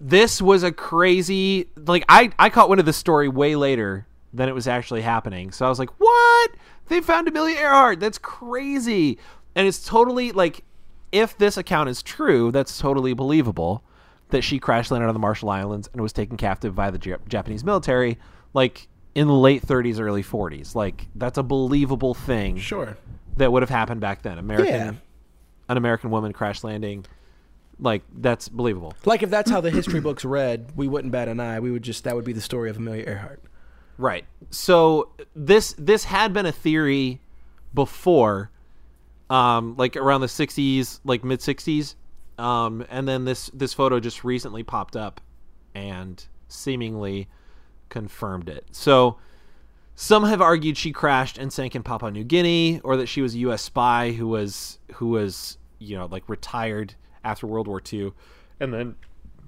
[0.00, 4.48] this was a crazy like I I caught wind of this story way later than
[4.48, 5.50] it was actually happening.
[5.50, 6.50] So I was like, "What?
[6.86, 8.00] They found Amelia Earhart?
[8.00, 9.18] That's crazy!"
[9.54, 10.62] And it's totally like,
[11.10, 13.82] if this account is true, that's totally believable
[14.28, 17.26] that she crash landed on the Marshall Islands and was taken captive by the Jap-
[17.28, 18.18] Japanese military,
[18.54, 18.86] like
[19.18, 20.74] in the late 30s, early 40s.
[20.74, 22.96] Like that's a believable thing Sure.
[23.36, 24.38] that would have happened back then.
[24.38, 24.92] American, Yeah.
[25.68, 27.04] an American woman crash landing,
[27.80, 28.94] like that's believable.
[29.04, 31.58] Like if that's how the history books read, we wouldn't bat an eye.
[31.60, 33.42] We would just that would be the story of Amelia Earhart.
[33.98, 34.24] Right.
[34.50, 37.20] So this this had been a theory
[37.74, 38.50] before,
[39.30, 41.96] um, like around the '60s, like mid '60s,
[42.38, 45.20] um, and then this this photo just recently popped up,
[45.74, 47.28] and seemingly
[47.88, 48.66] confirmed it.
[48.72, 49.18] So
[49.94, 53.34] some have argued she crashed and sank in Papua New Guinea, or that she was
[53.34, 53.62] a U.S.
[53.62, 58.12] spy who was who was you know like retired after World War II,
[58.60, 58.96] and then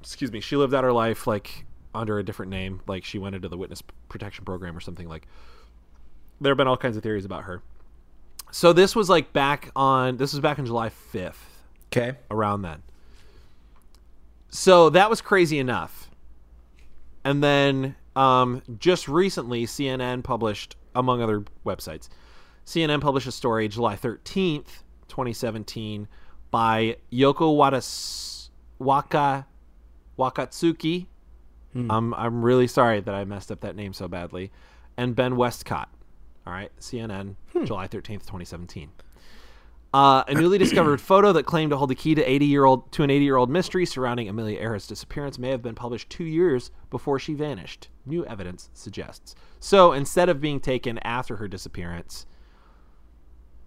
[0.00, 3.34] excuse me, she lived out her life like under a different name, like she went
[3.34, 5.08] into the witness protection program or something.
[5.08, 5.26] Like
[6.40, 7.62] there have been all kinds of theories about her.
[8.50, 12.16] So this was like back on this was back on July fifth, Okay.
[12.30, 12.82] around then.
[14.50, 16.10] So that was crazy enough.
[17.24, 22.08] And then um, just recently, CNN published, among other websites,
[22.66, 26.08] CNN published a story July 13th, 2017,
[26.50, 29.46] by Yoko Wadas- Waka,
[30.18, 31.06] Wakatsuki.
[31.90, 34.50] Um, I'm really sorry that I messed up that name so badly.
[34.96, 35.88] And Ben Westcott.
[36.46, 38.90] All right, CNN, July 13th, 2017.
[39.92, 42.92] Uh, a newly discovered photo that claimed to hold the key to 80 year old
[42.92, 46.22] to an 80 year old mystery surrounding Amelia Earhart's disappearance may have been published two
[46.24, 47.88] years before she vanished.
[48.06, 49.34] New evidence suggests.
[49.58, 52.24] So instead of being taken after her disappearance,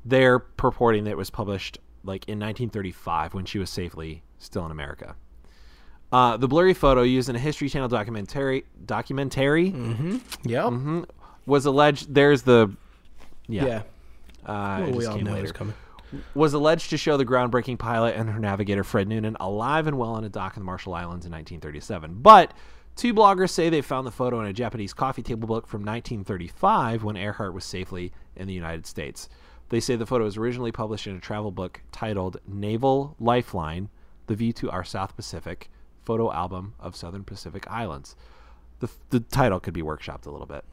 [0.05, 4.71] they're purporting that it was published like in 1935 when she was safely still in
[4.71, 5.15] America.
[6.11, 9.73] Uh, the blurry photo used in a History Channel documentary documentary Yep.
[10.65, 11.05] mhm,
[11.45, 12.13] was alleged.
[12.13, 12.71] There's the
[13.47, 13.65] yeah.
[13.65, 13.81] Yeah.
[14.45, 15.73] Uh, Well, we all know later it's coming.
[16.35, 20.11] Was alleged to show the groundbreaking pilot and her navigator Fred Noonan alive and well
[20.11, 22.21] on a dock in the Marshall Islands in 1937.
[22.21, 22.53] But
[22.95, 27.03] two bloggers say they found the photo in a Japanese coffee table book from 1935
[27.03, 29.29] when Earhart was safely in the United States.
[29.69, 33.89] They say the photo was originally published in a travel book titled Naval Lifeline:
[34.27, 35.69] The View to Our South Pacific
[36.03, 38.15] Photo Album of Southern Pacific Islands.
[38.79, 40.65] The, the title could be workshopped a little bit.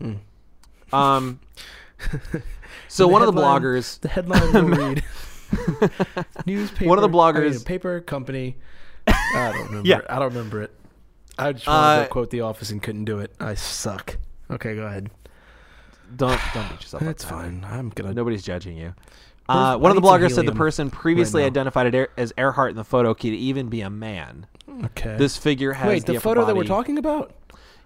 [0.93, 1.41] Um,
[2.89, 5.05] so The one of the bloggers The headline will read
[6.47, 6.89] newspaper.
[6.89, 8.57] One of the I mean, bloggers- paper company.
[9.07, 9.89] I don't remember.
[9.89, 9.99] Yeah.
[9.99, 10.07] It.
[10.09, 10.73] I don't remember it.
[11.39, 13.33] I just wanted Uh, to quote The Office and couldn't do it.
[13.41, 14.19] I suck.
[14.51, 15.11] Okay, go ahead.
[16.17, 17.07] don't don't beat yourself up.
[17.07, 17.65] That's fine.
[17.69, 18.13] I'm gonna.
[18.13, 18.95] Nobody's judging you.
[19.49, 21.47] Uh, one of the bloggers said the person previously now.
[21.49, 24.47] identified as Earhart in the photo could even be a man.
[24.85, 25.17] Okay.
[25.17, 27.35] This figure has Wait, the, upper photo that we're talking about.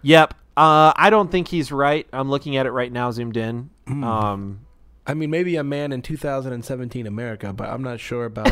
[0.02, 0.34] Yep.
[0.56, 2.06] Uh, I don't think he's right.
[2.12, 3.70] I'm looking at it right now, zoomed in.
[3.88, 4.04] Hmm.
[4.04, 4.60] Um,
[5.06, 8.50] I mean, maybe a man in 2017 America, but I'm not sure about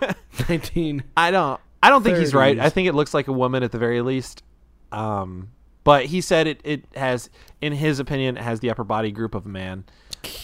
[0.48, 1.04] 19.
[1.16, 1.60] I don't.
[1.82, 2.58] I don't think he's right.
[2.58, 4.42] I think it looks like a woman at the very least.
[4.92, 5.50] Um,
[5.84, 6.60] but he said it.
[6.64, 7.28] It has,
[7.60, 9.84] in his opinion, it has the upper body group of a man.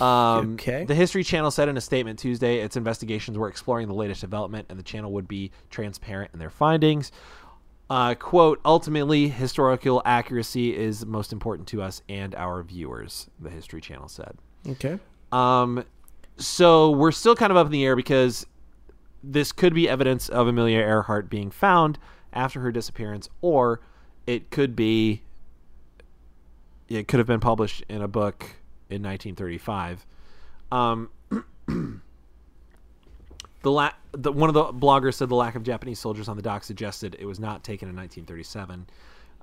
[0.00, 0.84] Um, Okay.
[0.84, 4.66] The History Channel said in a statement Tuesday its investigations were exploring the latest development,
[4.68, 7.12] and the channel would be transparent in their findings.
[7.90, 13.81] Uh, quote, ultimately, historical accuracy is most important to us and our viewers, the History
[13.81, 14.37] Channel said.
[14.68, 14.98] Okay.
[15.33, 15.85] Um,
[16.37, 18.46] so we're still kind of up in the air because
[19.22, 21.98] this could be evidence of Amelia Earhart being found
[22.33, 23.81] after her disappearance, or
[24.27, 25.22] it could be
[26.88, 28.42] it could have been published in a book
[28.88, 30.07] in 1935.
[30.72, 31.11] Um,
[33.62, 36.42] the, la- the one of the bloggers said the lack of Japanese soldiers on the
[36.42, 38.86] dock suggested it was not taken in 1937.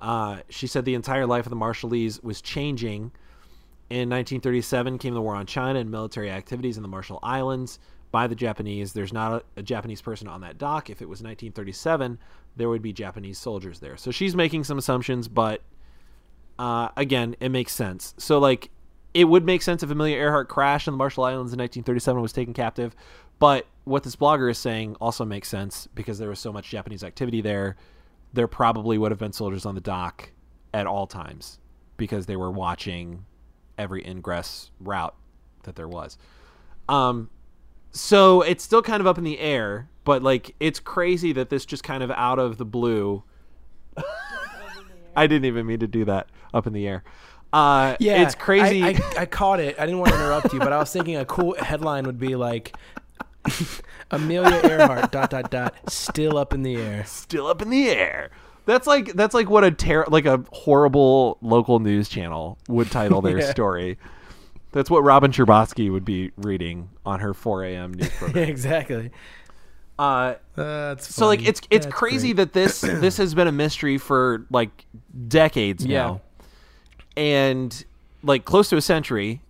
[0.02, 3.12] Uh, she said the entire life of the Marshallese was changing.
[3.90, 7.80] In 1937 came the war on China and military activities in the Marshall Islands.
[8.12, 8.94] by the Japanese.
[8.94, 10.90] There's not a, a Japanese person on that dock.
[10.90, 12.18] If it was 1937,
[12.56, 13.98] there would be Japanese soldiers there.
[13.98, 15.62] So she's making some assumptions, but
[16.58, 18.14] uh, again, it makes sense.
[18.18, 18.70] So like,
[19.14, 22.22] it would make sense if Amelia Earhart crashed in the Marshall Islands in 1937 and
[22.22, 22.96] was taken captive.
[23.38, 27.04] But what this blogger is saying also makes sense because there was so much Japanese
[27.04, 27.78] activity there.
[28.34, 30.32] There probably would have been soldiers on the dock
[30.74, 31.60] at all times
[31.96, 33.26] because they were watching
[33.78, 35.16] every ingress route
[35.64, 36.18] that there was.
[36.90, 37.30] Um,
[37.92, 41.66] so it's still kind of up in the air, but like it's crazy that this
[41.66, 43.24] just kind of out of the blue.
[45.16, 47.04] I didn't even mean to do that up in the air.
[47.54, 48.84] Uh, Yeah, it's crazy.
[48.84, 49.80] I, I, I caught it.
[49.80, 52.36] I didn't want to interrupt you, but I was thinking a cool headline would be
[52.36, 52.76] like,
[54.12, 57.06] Amelia Earhart dot dot dot still up in the air.
[57.06, 58.30] still up in the air.
[58.66, 63.22] That's like that's like what a ter- like a horrible local news channel would title
[63.22, 63.52] their Yeah.
[63.52, 63.98] story.
[64.72, 67.94] That's what Robin Scherbatsky would be reading on her 4 a.m.
[67.94, 68.50] news program.
[68.50, 69.12] exactly.
[69.98, 72.38] uh, That's so like it's it's That's crazy great.
[72.38, 74.86] that this this has been a mystery for like
[75.28, 75.98] decades Yeah.
[76.08, 76.22] now,
[77.16, 77.86] and
[78.24, 79.42] like close to a century,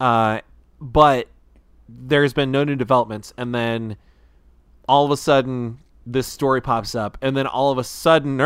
[0.00, 0.40] uh,
[0.80, 1.26] but
[1.88, 3.96] there's been no new developments, and then
[4.88, 8.38] all of a sudden this story pops up, and then all of a sudden,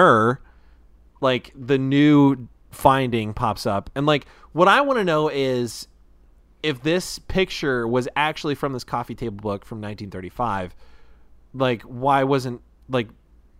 [1.21, 5.89] like the new finding pops up, and like what I want to know is
[6.63, 10.75] if this picture was actually from this coffee table book from 1935
[11.55, 13.09] like why wasn't like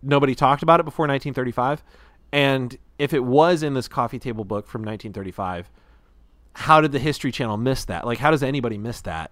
[0.01, 1.83] nobody talked about it before 1935
[2.31, 5.69] and if it was in this coffee table book from 1935
[6.53, 8.05] how did the history channel miss that?
[8.05, 9.31] Like how does anybody miss that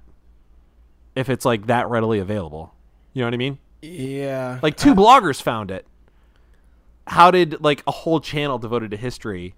[1.17, 2.73] if it's like that readily available
[3.13, 5.85] you know what i mean yeah, like two bloggers found it
[7.05, 9.53] how did like a whole channel devoted to history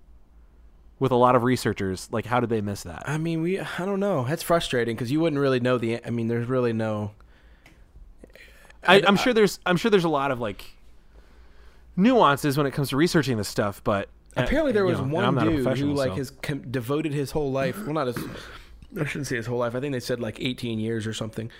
[1.00, 3.60] with a lot of researchers like how did they miss that I mean, we.
[3.60, 4.26] I don't know.
[4.26, 6.06] That's frustrating because you wouldn't really know the.
[6.06, 7.12] I mean, there's really no.
[8.86, 10.66] I, I'm sure there's I'm sure there's a lot of like
[11.96, 15.24] nuances when it comes to researching this stuff, but uh, Apparently, there was know, one
[15.24, 17.78] I'm not a dude who like so- has com- devoted his whole life.
[17.84, 18.18] Well, not his.
[18.98, 19.76] I shouldn't say his whole life.
[19.76, 21.52] I think they said like 18 years or something.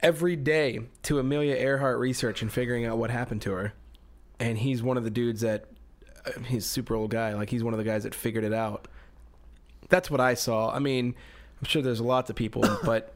[0.00, 3.72] Every day to Amelia Earhart research and figuring out what happened to her,
[4.38, 5.66] and he's one of the dudes that.
[6.26, 7.32] uh, He's super old guy.
[7.34, 8.88] Like he's one of the guys that figured it out.
[9.88, 10.70] That's what I saw.
[10.74, 11.14] I mean,
[11.60, 13.14] I'm sure there's lots of people, but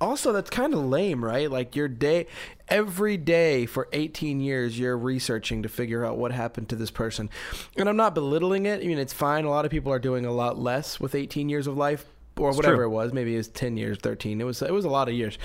[0.00, 1.50] also that's kind of lame, right?
[1.50, 2.26] Like your day,
[2.68, 7.28] every day for 18 years, you're researching to figure out what happened to this person.
[7.76, 8.82] And I'm not belittling it.
[8.82, 9.44] I mean, it's fine.
[9.44, 12.52] A lot of people are doing a lot less with 18 years of life or
[12.52, 13.12] whatever it was.
[13.12, 14.40] Maybe it was 10 years, 13.
[14.40, 15.38] It was it was a lot of years.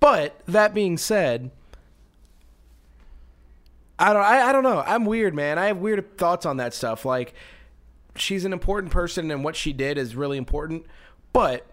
[0.00, 1.50] But that being said,
[3.98, 4.82] I don't I, I don't know.
[4.86, 5.58] I'm weird, man.
[5.58, 7.04] I have weird thoughts on that stuff.
[7.04, 7.34] Like
[8.16, 10.86] she's an important person and what she did is really important,
[11.32, 11.66] but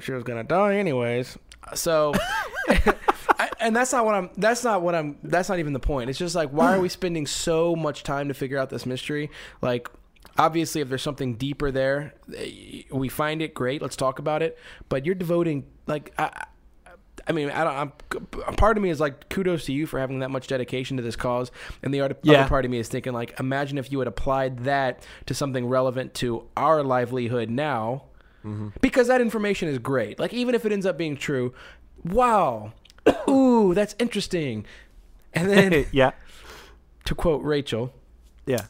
[0.00, 1.38] she was gonna die anyways.
[1.74, 2.14] So,
[2.68, 4.30] I, and that's not what I'm.
[4.36, 5.16] That's not what I'm.
[5.22, 6.10] That's not even the point.
[6.10, 9.30] It's just like, why are we spending so much time to figure out this mystery?
[9.62, 9.88] Like,
[10.38, 13.80] obviously, if there's something deeper there, eh, we find it great.
[13.82, 14.58] Let's talk about it.
[14.88, 16.12] But you're devoting like.
[16.18, 16.46] I,
[17.26, 17.92] I mean, I don't,
[18.48, 21.02] I'm, part of me is like, kudos to you for having that much dedication to
[21.02, 21.50] this cause.
[21.82, 22.40] And the other, Yeah.
[22.40, 25.66] other part of me is thinking, like, imagine if you had applied that to something
[25.66, 28.04] relevant to our livelihood now,
[28.82, 30.18] because that information is great.
[30.18, 31.54] Like, even if it ends up being true,
[32.04, 32.74] wow,
[33.28, 34.66] ooh, that's interesting.
[35.32, 36.10] And then, yeah,
[37.06, 37.94] to quote Rachel,
[38.44, 38.66] yeah.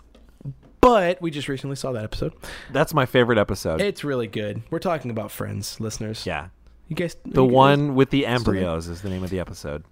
[0.84, 2.32] But we just recently saw that episode.
[2.72, 3.80] That's my favorite episode.
[3.80, 4.62] It's really good.
[4.70, 6.26] We're talking about friends, listeners.
[6.26, 6.48] yeah,
[6.88, 9.84] You guys, the you guys- one with the embryos is the name of the episode.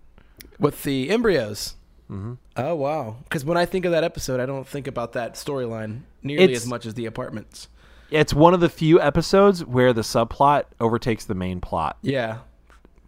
[0.59, 1.77] with the embryos.
[2.09, 3.17] hmm Oh wow!
[3.25, 6.59] Because when I think of that episode, I don't think about that storyline nearly It's-
[6.63, 7.69] as much as the apartments.
[8.11, 12.41] It's one of the few episodes where the subplot overtakes the main plot, Yeah.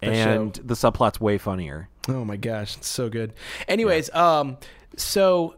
[0.01, 1.89] the and the subplot's way funnier.
[2.09, 3.33] Oh my gosh, it's so good.
[3.67, 4.57] Anyways, um,
[4.97, 5.57] so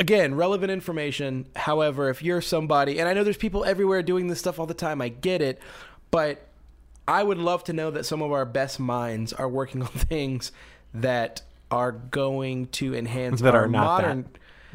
[0.00, 1.46] again, relevant information.
[1.54, 4.74] However, if you're somebody, and I know there's people everywhere doing this stuff all the
[4.74, 5.60] time, I get it,
[6.10, 6.48] but
[7.06, 10.50] I would love to know that some of our best minds are working on things
[10.94, 14.28] that are going to enhance That our are not modern.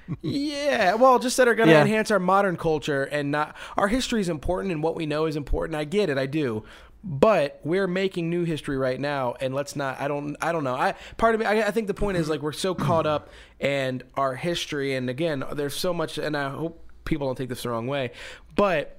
[0.21, 1.81] yeah, well, just that are going to Yeah.
[1.81, 5.35] enhance our modern culture and not our history is important and what we know is
[5.35, 5.75] important.
[5.75, 6.63] I get it, I do.
[7.07, 10.01] But we're making new history right now, and let's not.
[10.01, 10.35] I don't.
[10.41, 10.73] I don't know.
[10.73, 11.45] I part of me.
[11.45, 13.29] I, I think the point is like we're so caught up
[13.59, 16.17] and our history, and again, there's so much.
[16.17, 18.11] And I hope people don't take this the wrong way,
[18.55, 18.97] but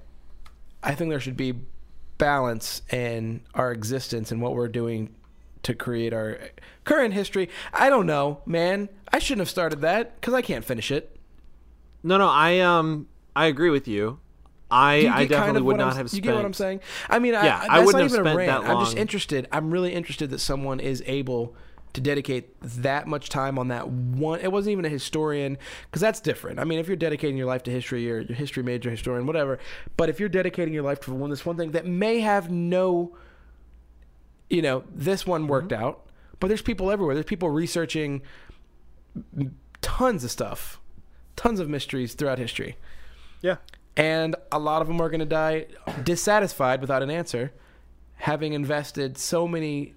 [0.81, 1.53] I think there should be
[2.17, 5.13] balance in our existence and what we're doing
[5.63, 6.39] to create our
[6.85, 7.49] current history.
[7.73, 8.87] I don't know, man.
[9.11, 11.17] I shouldn't have started that because I can't finish it.
[12.03, 14.19] No, no, I um I agree with you.
[14.69, 16.25] I I definitely kind of would what I'm- not have spent.
[16.25, 16.81] You get what I'm saying?
[17.09, 18.97] I mean, I, yeah, I, I wouldn't not have even a spent that I'm just
[18.97, 19.47] interested.
[19.51, 21.55] I'm really interested that someone is able
[21.93, 24.39] to dedicate that much time on that one.
[24.41, 26.59] It wasn't even a historian because that's different.
[26.59, 29.57] I mean, if you're dedicating your life to history, you're a history major, historian, whatever.
[29.95, 33.15] But if you're dedicating your life to one this one thing that may have no,
[34.49, 35.83] you know, this one worked Mm-hmm.
[35.83, 36.05] out,
[36.39, 37.15] but there's people everywhere.
[37.15, 38.21] There's people researching
[39.81, 40.79] tons of stuff,
[41.35, 42.77] tons of mysteries throughout history
[43.41, 43.55] Yeah.
[43.97, 45.65] And a lot of them are going to die
[46.03, 47.51] dissatisfied without an answer,
[48.15, 49.93] having invested so many.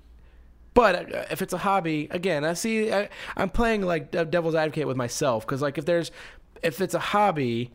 [0.75, 4.55] But uh, if it's a hobby, again, I see I, I'm playing like de- devil's
[4.55, 6.11] advocate with myself because like if there's
[6.63, 7.71] if it's a hobby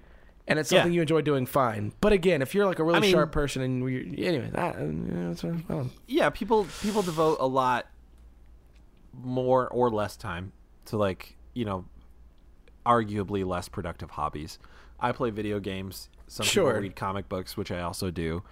[0.48, 0.96] and it's something Yeah.
[0.98, 1.92] you enjoy doing, fine.
[2.02, 4.76] But again, if you're like a really I mean- sharp person and you're, anyway, that,
[4.76, 7.88] uh, you know, that's, I don't- yeah people people devote a lot
[9.14, 10.52] more or less time
[10.86, 11.86] to like you know
[12.86, 14.60] arguably less productive hobbies
[15.00, 16.70] i play video games some Sure.
[16.72, 18.44] people read comic books which i also do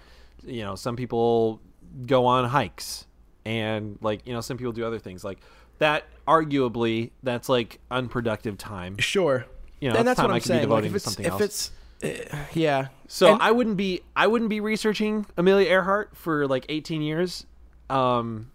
[0.45, 1.59] you know some people
[2.05, 3.05] go on hikes
[3.45, 5.39] and like you know some people do other things like
[5.79, 9.45] that arguably that's like unproductive time sure.
[9.81, 10.69] You know, and that's time what I I'm saying.
[10.69, 11.41] Like devoting if to it's something if else.
[11.41, 12.87] it's uh, yeah.
[13.09, 17.45] So And- I wouldn't be I wouldn't be researching Amelia Earhart for like 18 years,
[17.89, 18.49] um,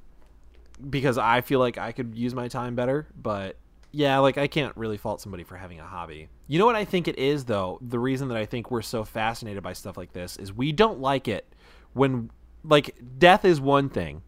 [0.88, 3.08] because I feel like I could use my time better.
[3.20, 3.56] But
[3.90, 6.28] yeah, like I can't really fault somebody for having a hobby.
[6.46, 7.78] You know what I think it is though.
[7.80, 11.00] The reason that I think we're so fascinated by stuff like this is we don't
[11.00, 11.52] like it
[11.94, 12.30] when
[12.64, 14.22] like death is one thing.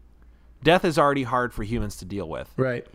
[0.63, 2.85] Death is already hard for humans to deal with right.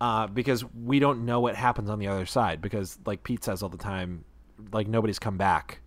[0.00, 2.60] uh, because we don't know what happens on the other side.
[2.60, 4.24] Because like Pete says all the time,
[4.72, 5.80] like nobody's come back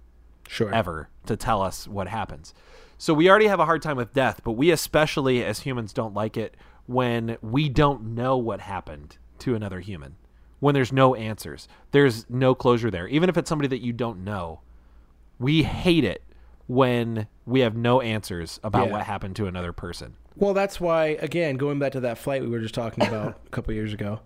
[0.47, 0.74] Sure.
[0.74, 2.53] ever to tell us what happens.
[2.97, 6.14] So we already have a hard time with death, but we especially as humans don't
[6.14, 6.55] like it
[6.86, 10.16] when we don't know what happened to another human.
[10.60, 11.68] When there's no answers.
[11.91, 13.08] There's no closure there.
[13.08, 14.62] Even if it's somebody that you don't know.
[15.39, 16.24] We hate it
[16.68, 18.94] when we have no answers about Yeah.
[18.94, 20.16] what happened to another person.
[20.38, 23.50] Well, that's why again, going back to that flight we were just talking about a
[23.50, 24.22] couple years ago.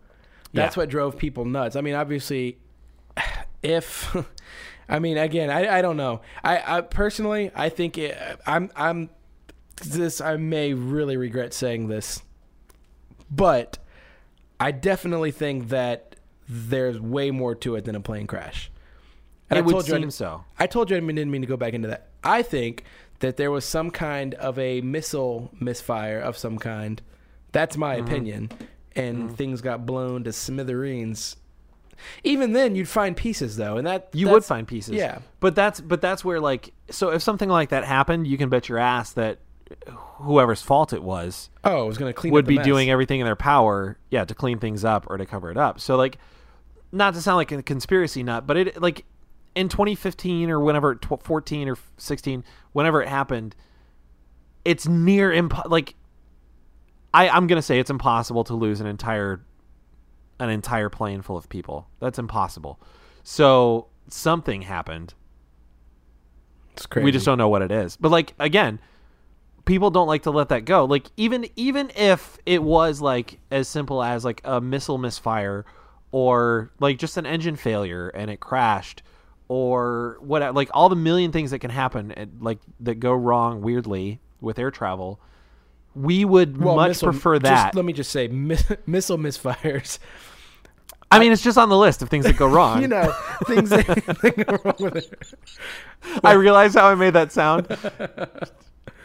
[0.53, 0.81] That's Yeah.
[0.83, 1.75] what drove people nuts.
[1.75, 2.59] I mean, obviously,
[3.63, 4.15] if
[4.89, 6.21] I mean, again, I, I don't know.
[6.43, 8.15] I, I personally, I think it,
[8.45, 9.09] I'm I'm
[9.83, 10.21] this.
[10.21, 12.21] I may really regret saying this,
[13.31, 13.79] but
[14.59, 16.15] I definitely think that
[16.49, 18.71] there's way more to it than a plane crash.
[19.51, 20.43] it I would told you I seem didn't- so.
[20.57, 22.07] I told you I didn't mean to go back into that.
[22.23, 22.83] I think
[23.19, 27.01] that there was some kind of a missile misfire of some kind.
[27.51, 28.05] That's my Mm-hmm.
[28.07, 28.49] opinion.
[28.95, 31.35] And things got blown to smithereens.
[32.23, 34.95] Even then, you'd find pieces though, and that You would find pieces.
[34.95, 35.19] yeah.
[35.39, 38.69] But that's but that's where like so if something like that happened, you can bet
[38.69, 39.39] your ass that
[39.91, 42.33] whoever's fault it was Oh, I was gonna clean.
[42.33, 42.65] would be mess.
[42.65, 45.79] doing everything in their power, yeah, to clean things up or to cover it up.
[45.79, 46.17] So like
[46.91, 49.05] not to sound like a conspiracy nut, but it like
[49.55, 52.43] in 2015 or whenever tw- 14 or 16,
[52.73, 53.55] whenever it happened,
[54.63, 55.95] it's near impo- like
[57.13, 59.41] I I'm going to say it's impossible to lose an entire
[60.39, 61.87] an entire plane full of people.
[61.99, 62.79] That's impossible.
[63.23, 65.13] So something happened.
[66.73, 67.03] It's crazy.
[67.05, 67.95] We just don't know what it is.
[67.97, 68.79] But like again,
[69.67, 70.85] people don't like to let that go.
[70.85, 75.65] Like even even if it was like as simple as like a missile misfire
[76.11, 79.03] or like just an engine failure and it crashed
[79.49, 83.61] or what like all the million things that can happen and, like that go wrong
[83.61, 85.19] weirdly with air travel,
[85.95, 87.75] we would Well, much missile- prefer just- that.
[87.75, 88.57] let me just say, mi-
[88.87, 89.99] missile misfires.
[91.09, 92.81] I mean, it's just on the list of things that go wrong.
[92.81, 93.13] You know,
[93.45, 93.85] things that,
[94.21, 95.33] that go wrong with it.
[96.23, 97.65] I realize how I made that sound.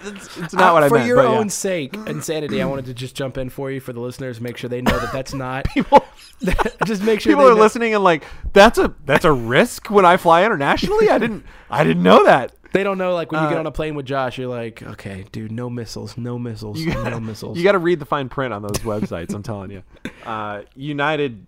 [0.05, 1.05] It's, it's not Uh, what I for meant.
[1.05, 1.39] For your but yeah.
[1.39, 4.41] own sake and sanity, I wanted to just jump in for you for the listeners,
[4.41, 5.65] make sure they know that that's not.
[5.75, 6.05] people,
[6.87, 10.05] just make sure people are know- listening and like that's a that's a risk when
[10.05, 11.09] I fly internationally.
[11.09, 12.53] I didn't I didn't know that.
[12.73, 14.83] They don't know, like when you get Uh, on a plane with Josh, you're like,
[14.83, 17.59] okay, dude, no missiles, no missiles, gotta, no missiles.
[17.59, 19.35] You got to read the fine print on those websites.
[19.35, 19.83] I'm telling you,
[20.25, 21.47] uh, United,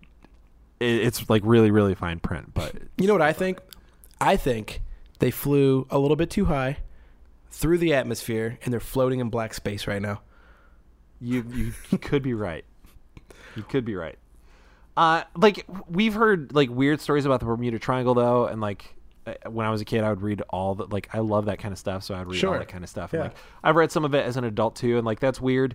[0.81, 2.53] it's like really really fine print.
[2.53, 3.59] But You know what I think?
[4.21, 4.83] I think
[5.19, 6.77] they flew a little bit too high
[7.55, 10.21] through the atmosphere, and they're floating in black space right now.
[11.21, 12.65] you you, could be right.
[13.57, 14.19] You could be right.
[14.97, 18.95] Uh, like we've heard like weird stories about the Bermuda Triangle though, and like
[19.27, 21.59] uh, when I was a kid, I would read all the like I love that
[21.59, 23.13] kind of stuff, so I'd read all that kind of stuff.
[23.13, 23.25] And Yeah.
[23.29, 25.75] like I've read some of it as an adult too, and like that's weird.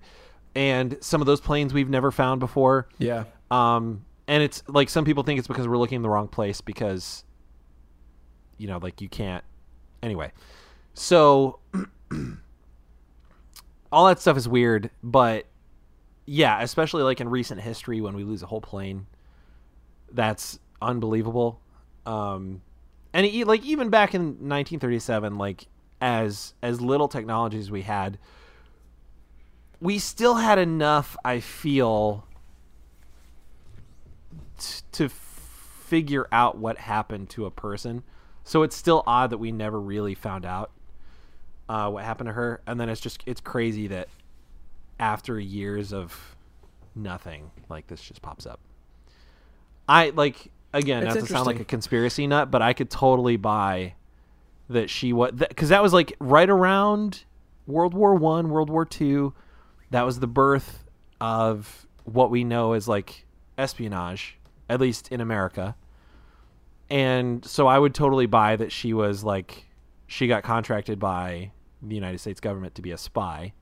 [0.56, 2.88] And some of those planes we've never found before.
[2.98, 3.24] Yeah.
[3.52, 6.60] Um, and it's like some people think it's because we're looking in the wrong place
[6.62, 7.24] because,
[8.58, 9.44] you know, like you can't.
[10.02, 10.32] Anyway,
[11.00, 11.60] so
[13.90, 15.46] all that stuff is weird, but
[16.26, 19.08] yeah, especially like in recent history when we lose a whole plane,
[20.12, 21.62] that's unbelievable.
[22.06, 22.64] Um,
[23.14, 25.68] and e- like even back in 1937, like
[26.02, 28.20] as as little technology as we had,
[29.80, 31.16] we still had enough.
[31.24, 32.28] I feel
[34.58, 38.04] t- to figure out what happened to a person.
[38.44, 40.72] So it's still odd that we never really found out
[41.70, 44.10] uh, what happened to her, and then it's just it's crazy that
[45.00, 46.36] after years of
[46.96, 48.60] nothing, like this just pops up.
[49.88, 53.38] I like again, It's not to sound like a conspiracy nut, but I could totally
[53.38, 53.94] buy
[54.70, 57.24] that she was because that was like right around
[57.68, 59.34] World War One, World War Two.
[59.92, 60.84] That was the birth
[61.22, 63.26] of what we know as like
[63.60, 65.76] espionage, at least in America.
[66.90, 69.66] And so I would totally buy that she was like
[70.08, 71.52] she got contracted by
[71.82, 73.54] the United States government to be a spy,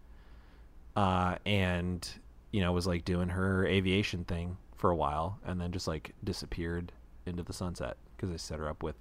[0.96, 2.08] uh, and
[2.52, 6.14] you know was like doing her aviation thing for a while, and then just like
[6.24, 6.92] disappeared
[7.26, 8.96] into the sunset because they set her up with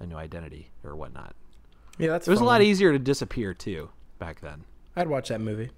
[0.00, 1.34] a new identity or whatnot.
[1.98, 4.64] Yeah, that's It was a lot easier to disappear too back then.
[4.94, 5.70] I'd watch that movie.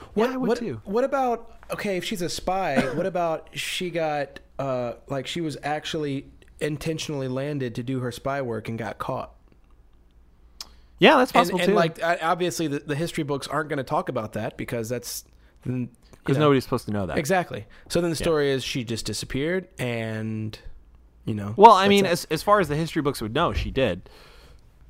[0.00, 0.80] Yeah, What, I would what, too.
[0.84, 1.96] What about okay?
[1.96, 6.26] If she's a spy, what about she got uh like she was actually
[6.60, 9.34] intentionally landed to do her spy work and got caught?
[10.98, 11.74] Yeah, that's And, possible and too.
[11.74, 15.24] like obviously the, the history books aren't going to talk about that because that's
[15.62, 17.16] because because nobody's supposed to know that.
[17.18, 17.66] exactly.
[17.88, 20.58] So then the story is she just disappeared and
[21.24, 21.54] you know.
[21.56, 22.10] Well, I mean, it.
[22.10, 24.08] as as far as the history books would know, she did.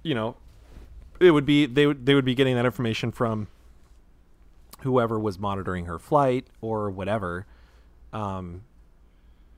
[0.03, 0.37] You know,
[1.21, 3.49] it would be they would they would be getting that information from
[4.81, 7.47] whoever was monitoring her flight or whatever.
[8.13, 8.63] Um,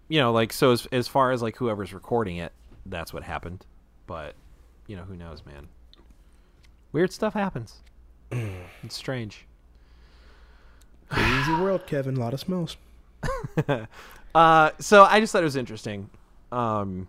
[0.09, 2.53] you know, like so as as far as like whoever's recording it,
[2.87, 3.65] that's what happened.
[4.07, 4.35] But
[4.87, 5.69] you know, who knows, man?
[6.93, 7.81] Weird stuff happens.
[8.83, 9.47] it's strange.
[11.09, 12.17] crazy world, Kevin.
[12.17, 12.77] A lot of smells.
[14.33, 16.09] Uh, so I just thought it was interesting.
[16.53, 17.09] Um,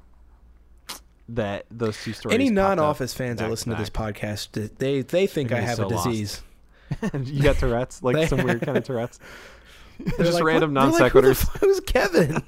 [1.30, 2.34] that those two stories.
[2.34, 5.86] Any non-office fans that listen to this podcast, they they think They're I have so
[5.86, 6.42] a disease.
[7.24, 9.20] you got Tourette's, like some weird kind of Tourette's.
[10.18, 11.44] Just like, random what- non like, sequiturs.
[11.44, 12.42] f- Who's Kevin?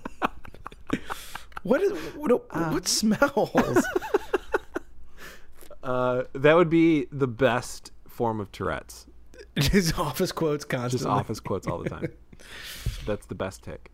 [1.62, 2.32] what is what?
[2.32, 3.86] Uh, what smells?
[5.84, 9.06] Uh, that would be the best form of Tourette's.
[9.60, 10.98] Just office quotes constantly.
[10.98, 12.12] Just office quotes all the time.
[13.06, 13.92] That's the best tic.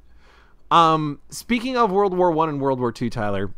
[0.72, 3.52] Um, speaking of World War One and World War Two, Tyler,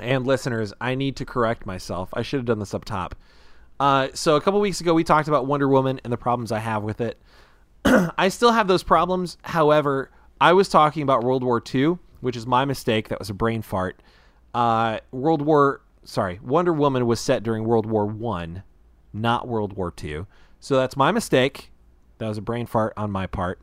[0.00, 2.10] and listeners, I need to correct myself.
[2.12, 3.14] I should have done this up top.
[3.78, 6.58] Uh, so a couple weeks ago, we talked about Wonder Woman and the problems I
[6.58, 7.18] have with it.
[7.84, 9.36] I still have those problems.
[9.42, 13.08] However, I was talking about World War II, which is my mistake.
[13.08, 14.02] That was a brain fart.
[14.52, 18.62] Uh, World War, sorry, Wonder Woman was set during World War One,
[19.12, 20.26] not World War Two.
[20.60, 21.70] So that's my mistake.
[22.18, 23.60] That was a brain fart on my part.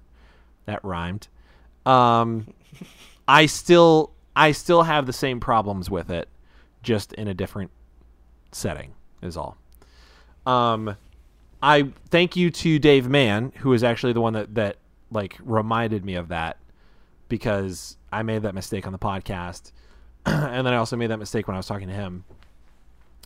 [0.65, 1.27] That rhymed.
[1.85, 2.53] Um,
[3.27, 6.29] I still, I still have the same problems with it,
[6.83, 7.71] just in a different
[8.51, 8.93] setting.
[9.21, 9.57] Is all.
[10.45, 10.97] Um,
[11.61, 14.77] I thank you to Dave Mann, who is actually the one that that
[15.11, 16.57] like reminded me of that
[17.29, 19.71] because I made that mistake on the podcast,
[20.25, 22.23] and then I also made that mistake when I was talking to him.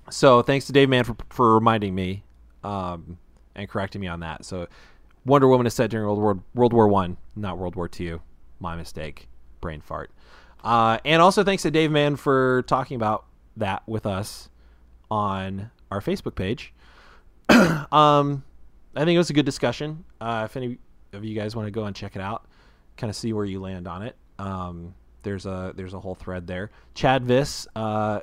[0.09, 2.23] So thanks to Dave Mann for for reminding me
[2.63, 3.17] um,
[3.55, 4.45] and correcting me on that.
[4.45, 4.67] So
[5.25, 8.21] Wonder Woman is set during World War World War One, not World War Two.
[8.59, 9.27] My mistake,
[9.61, 10.11] brain fart.
[10.63, 13.25] Uh, and also thanks to Dave Mann for talking about
[13.57, 14.49] that with us
[15.11, 16.73] on our Facebook page.
[17.49, 18.43] um,
[18.95, 20.05] I think it was a good discussion.
[20.19, 20.77] Uh, if any
[21.13, 22.45] of you guys want to go and check it out,
[22.97, 24.15] kind of see where you land on it.
[24.39, 24.95] Um,
[25.25, 26.71] there's a there's a whole thread there.
[26.93, 28.21] Chad Viss uh,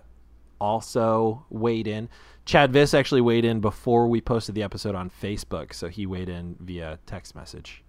[0.60, 2.08] also weighed in.
[2.46, 6.28] Chad Viss actually weighed in before we posted the episode on Facebook, so he weighed
[6.30, 7.84] in via text message.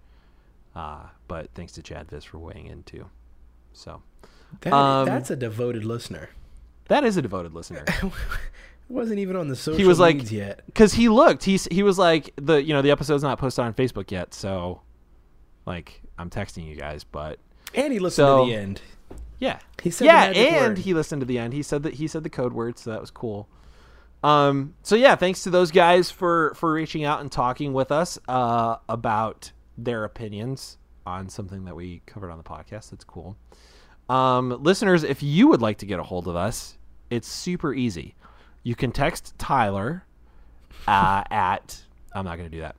[0.76, 3.06] Uh, but thanks to Chad Viss for weighing in too.
[3.72, 4.02] So
[4.60, 6.28] That- Um, that's a devoted listener.
[6.88, 7.84] that is a devoted listener.
[8.88, 10.60] Wasn't even on the social he was like yet.
[10.66, 13.72] because he looked he's he was like the you know the episode's not posted on
[13.72, 14.82] facebook yet so
[15.64, 17.38] like i'm texting you guys but
[17.74, 18.82] And he listened So- to the end.
[19.38, 20.78] Yeah He said yeah the and word.
[20.78, 23.00] he listened to the end he said that he said the code word so that
[23.00, 23.48] was cool
[24.22, 28.18] um so yeah thanks to those guys for for reaching out and talking with us
[28.28, 33.36] uh about their opinions on something that we covered on the podcast that's cool
[34.08, 36.78] um listeners if you would like to get a hold of us
[37.10, 38.14] it's super easy
[38.62, 40.04] you can text tyler
[40.88, 41.82] uh, at
[42.14, 42.76] i'm not going to do that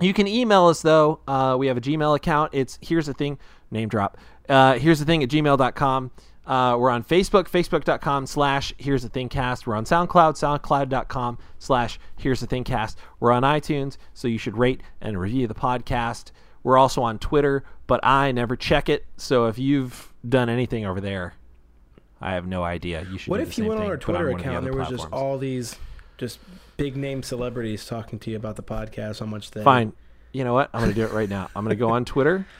[0.00, 1.20] you can email us though.
[1.28, 2.50] Uh, we have a Gmail account.
[2.52, 3.38] It's here's the thing,
[3.70, 4.18] name drop.
[4.48, 6.10] Uh, here's the thing at gmail.com.
[6.46, 9.66] Uh, we're on Facebook, facebook.com slash here's the thing cast.
[9.66, 12.98] We're on SoundCloud, soundcloud.com slash here's the thing cast.
[13.18, 16.32] We're on iTunes, so you should rate and review the podcast.
[16.62, 19.06] We're also on Twitter, but I never check it.
[19.16, 21.34] So if you've done anything over there,
[22.20, 23.06] I have no idea.
[23.10, 23.30] You should.
[23.30, 25.76] What if you went on our Twitter the account there was just all these
[26.18, 26.38] just
[26.76, 29.94] big name celebrities talking to you about the podcast, how much they Fine.
[30.32, 30.68] You know what?
[30.74, 31.48] I'm gonna do it right now.
[31.56, 32.46] I'm gonna go on Twitter.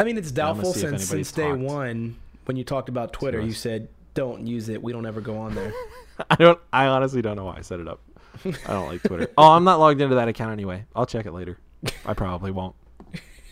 [0.00, 1.60] I mean, it's doubtful since since day talked.
[1.60, 4.82] one when you talked about Twitter, you said don't use it.
[4.82, 5.72] We don't ever go on there.
[6.30, 6.58] I don't.
[6.72, 8.00] I honestly don't know why I set it up.
[8.44, 9.28] I don't like Twitter.
[9.36, 10.86] oh, I'm not logged into that account anyway.
[10.96, 11.58] I'll check it later.
[12.06, 12.74] I probably won't.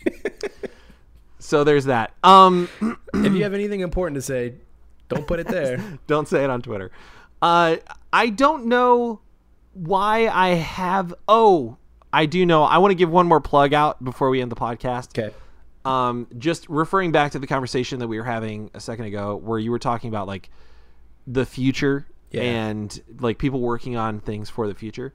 [1.39, 2.13] so there's that.
[2.23, 2.67] Um,
[3.13, 4.55] if you have anything important to say,
[5.07, 5.83] don't put it there.
[6.07, 6.91] don't say it on Twitter.
[7.43, 7.77] Uh,
[8.11, 9.21] I don't know
[9.73, 11.13] why I have.
[11.27, 11.77] Oh,
[12.11, 12.63] I do know.
[12.63, 15.17] I want to give one more plug out before we end the podcast.
[15.17, 15.35] Okay.
[15.85, 19.59] Um, just referring back to the conversation that we were having a second ago, where
[19.59, 20.49] you were talking about like
[21.27, 22.41] the future Yeah.
[22.41, 25.13] and like people working on things for the future.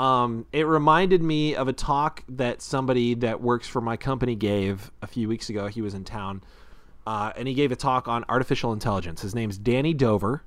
[0.00, 4.90] Um, it reminded me of a talk that somebody that works for my company gave
[5.02, 5.66] a few weeks ago.
[5.66, 6.42] He was in town,
[7.06, 9.22] uh, and he gave a talk on artificial intelligence.
[9.22, 10.44] His name's Danny Dover.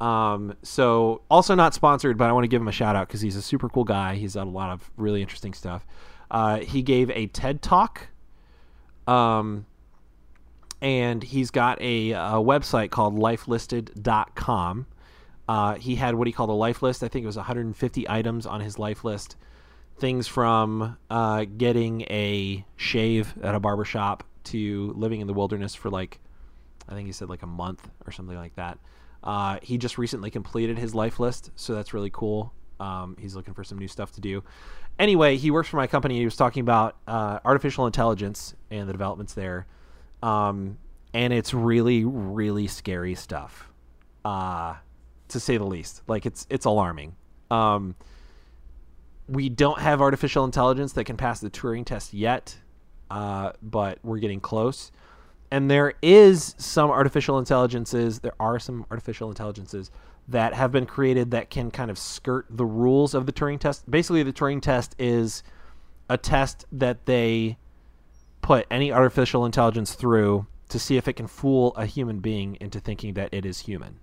[0.00, 3.20] Um, so also not sponsored, but I want to give him a shout out because
[3.20, 4.14] he's a super cool guy.
[4.14, 5.84] He's done a lot of really interesting stuff.
[6.30, 8.08] Uh, he gave a TED talk
[9.08, 9.64] um,
[10.80, 14.86] and he's got a, a website called lifelisted.com.
[15.48, 17.02] Uh, he had what he called a life list.
[17.02, 19.36] I think it was 150 items on his life list.
[19.98, 25.74] Things from uh, getting a shave at a barber shop to living in the wilderness
[25.74, 26.20] for like,
[26.88, 28.78] I think he said like a month or something like that.
[29.24, 32.52] Uh, he just recently completed his life list, so that's really cool.
[32.78, 34.44] Um, he's looking for some new stuff to do.
[34.98, 36.18] Anyway, he works for my company.
[36.18, 39.66] He was talking about uh, artificial intelligence and the developments there,
[40.22, 40.76] um,
[41.14, 43.70] and it's really, really scary stuff,
[44.24, 44.74] uh,
[45.28, 46.02] to say the least.
[46.08, 47.14] Like it's it's alarming.
[47.50, 47.94] Um,
[49.28, 52.56] we don't have artificial intelligence that can pass the Turing test yet,
[53.10, 54.90] uh, but we're getting close.
[55.50, 58.20] And there is some artificial intelligences.
[58.20, 59.90] There are some artificial intelligences
[60.28, 63.90] that have been created that can kind of skirt the rules of the Turing test.
[63.90, 65.42] Basically, the Turing test is
[66.10, 67.56] a test that they
[68.42, 72.78] put any artificial intelligence through to see if it can fool a human being into
[72.78, 73.98] thinking that it is human.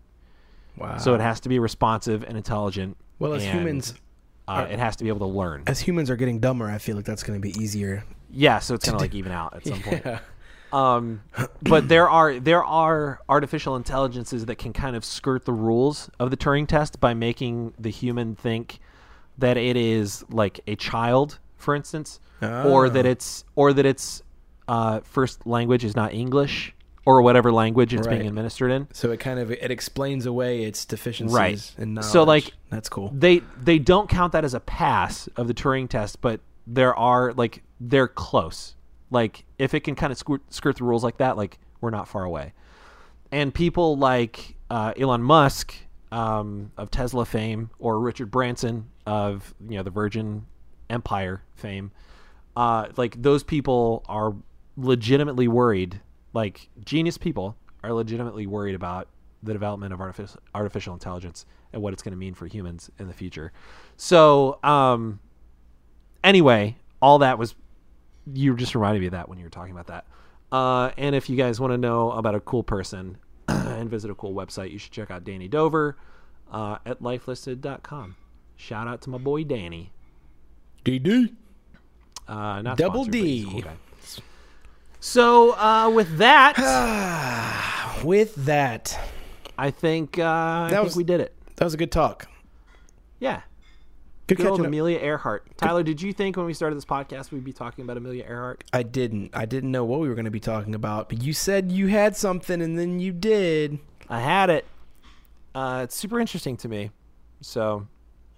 [0.78, 0.98] Wow.
[0.98, 2.98] So it has to be responsive and intelligent.
[3.20, 3.94] well, as and, humans,
[4.48, 5.64] uh, it has to be able to learn.
[5.68, 8.04] as humans are getting dumber, I feel like that's going to be easier.
[8.30, 10.06] Yeah, so it's gonna like even out at some point.
[10.74, 11.22] Um,
[11.62, 16.32] but there are there are artificial intelligences that can kind of skirt the rules of
[16.32, 18.80] the Turing test by making the human think
[19.38, 23.10] that it is like a child, for instance, or that Ah.
[23.10, 24.22] it's or that its
[24.68, 26.74] uh, first language is not English
[27.06, 28.88] or whatever language it's being administered in.
[28.92, 31.74] So it kind of it explains away its deficiencies Right.
[31.78, 32.12] in knowledge.
[32.12, 33.12] So, like- that's cool.
[33.14, 37.32] They they don't count that as a pass of the Turing test, but there are
[37.34, 38.75] like they're close.
[39.16, 42.10] Like if it can kind of skirt, skirt the rules like that, like we're not
[42.10, 42.52] far away.
[43.32, 45.74] And people like uh, Elon Musk
[46.12, 50.48] um, of Tesla fame, or Richard Branson of you know the Virgin
[50.90, 51.92] Empire fame,
[52.58, 54.36] uh, like those people are
[54.76, 56.02] legitimately worried.
[56.34, 57.56] Like genius people
[57.86, 59.08] are legitimately worried about
[59.44, 63.08] the development of artificial artificial intelligence and what it's going to mean for humans in
[63.08, 63.54] the future.
[63.96, 65.22] So, um,
[66.22, 67.56] anyway, all that was
[68.34, 70.06] you just reminded me of that when you were talking about that.
[70.52, 73.18] Uh, and if you guys want to know about a cool person
[73.48, 75.98] and visit a cool website, you should check out Danny Dover
[76.52, 78.16] uh, at lifelisted.com.
[78.56, 79.92] Shout out to my boy Danny.
[80.86, 81.34] DD.
[82.28, 83.62] Uh, not Double sponsored, but he's a D.
[83.62, 83.72] cool.
[85.00, 86.56] So uh, with that,
[88.04, 88.98] With that,
[89.58, 91.34] I think uh, I That think was- we did it.
[91.56, 92.28] that was a good talk.
[93.20, 93.42] Yeah.
[94.28, 94.66] Good Good old up.
[94.66, 95.46] Amelia Earhart.
[95.58, 98.64] Tyler, did you think when we started this podcast we'd be talking about Amelia Earhart?
[98.74, 99.36] I didn't.
[99.36, 101.88] I didn't know what we were going to be talking about, but you said you
[101.88, 103.78] had something, and then you did.
[104.10, 104.66] I had it.
[105.54, 106.90] Uh, it's super interesting to me.
[107.42, 107.88] So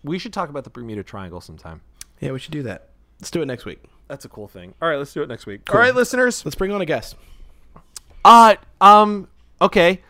[0.04, 1.82] we should talk about the Bermuda Triangle sometime.
[2.20, 2.90] Yeah, we should do that.
[3.22, 3.82] Let's do it next week.
[4.10, 4.74] That's a cool thing.
[4.82, 5.66] All right, let's do it next week.
[5.66, 5.78] Cool.
[5.78, 6.44] All right, listeners.
[6.44, 7.16] Let's bring on a guest.
[8.26, 9.28] Uh, um,
[9.62, 10.02] okay.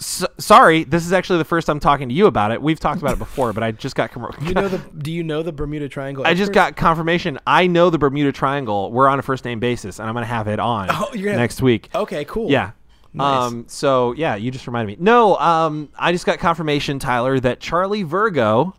[0.00, 2.60] S- sorry, this is actually the first I'm talking to you about it.
[2.60, 4.10] We've talked about it before, but I just got.
[4.10, 4.78] Com- You know the?
[4.98, 6.26] do you know the Bermuda Triangle?
[6.26, 7.38] I just got confirmation.
[7.46, 8.90] I know the Bermuda Triangle.
[8.92, 11.88] We're on a first name basis, and I'm gonna have it on Oh, next week.
[11.94, 12.50] Okay, cool.
[12.50, 12.72] Yeah.
[13.12, 13.52] Nice.
[13.52, 13.64] Um.
[13.68, 15.04] So yeah, you just reminded me.
[15.04, 15.36] No.
[15.36, 15.88] Um.
[15.96, 18.74] I just got confirmation, Tyler, that Charlie Virgo,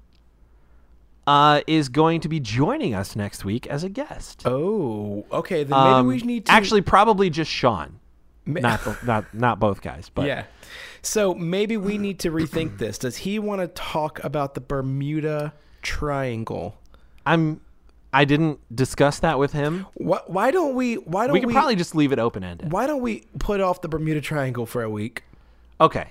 [1.28, 4.43] uh, is going to be joining us next week as a guest.
[4.45, 5.63] Oh, okay.
[5.63, 7.99] Then maybe Um, we need to actually probably just Sean,
[8.45, 10.43] not not not both guys, but yeah.
[11.06, 12.97] So maybe we need to rethink this.
[12.97, 16.78] Does he want to talk about the Bermuda Triangle?
[17.26, 17.62] I'm.
[18.12, 19.86] I didn't discuss that with him.
[19.95, 20.95] Why, why don't we?
[20.95, 21.45] Why don't We we?
[21.47, 22.72] could probably just leave it open ended.
[22.72, 25.24] why don't we put off the Bermuda Triangle for a week?
[25.82, 26.08] Okay.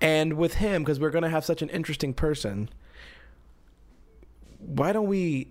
[0.00, 2.70] And with him, because we're going to have such an interesting person,
[4.58, 5.48] why don't we,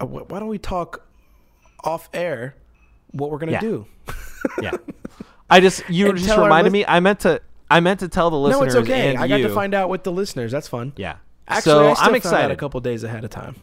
[0.00, 1.06] uh, why don't we talk
[1.82, 2.54] off air
[3.10, 3.60] what we're going to Yeah.
[3.60, 3.86] do?
[4.62, 4.70] Yeah.
[5.50, 6.86] I just you And just reminded lis- me.
[6.86, 7.40] I meant to.
[7.70, 8.74] I meant to tell the listeners.
[8.74, 9.16] No, it's okay.
[9.16, 10.52] I got you- to find out with the listeners.
[10.52, 10.92] That's fun.
[10.96, 11.16] Yeah.
[11.48, 12.50] Actually, so I still I'm found out excited.
[12.52, 13.56] a couple days ahead of time.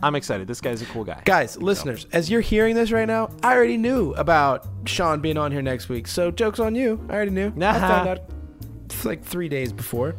[0.00, 0.46] I'm excited.
[0.46, 1.20] This guy's a cool guy.
[1.24, 5.50] Guys, listeners, as you're hearing this right now, I already knew about Sean being on
[5.50, 6.06] here next week.
[6.06, 7.04] So joke's on you.
[7.08, 7.48] I already knew.
[7.48, 7.72] I Nah.
[7.72, 8.20] found out
[9.04, 10.14] like three days before.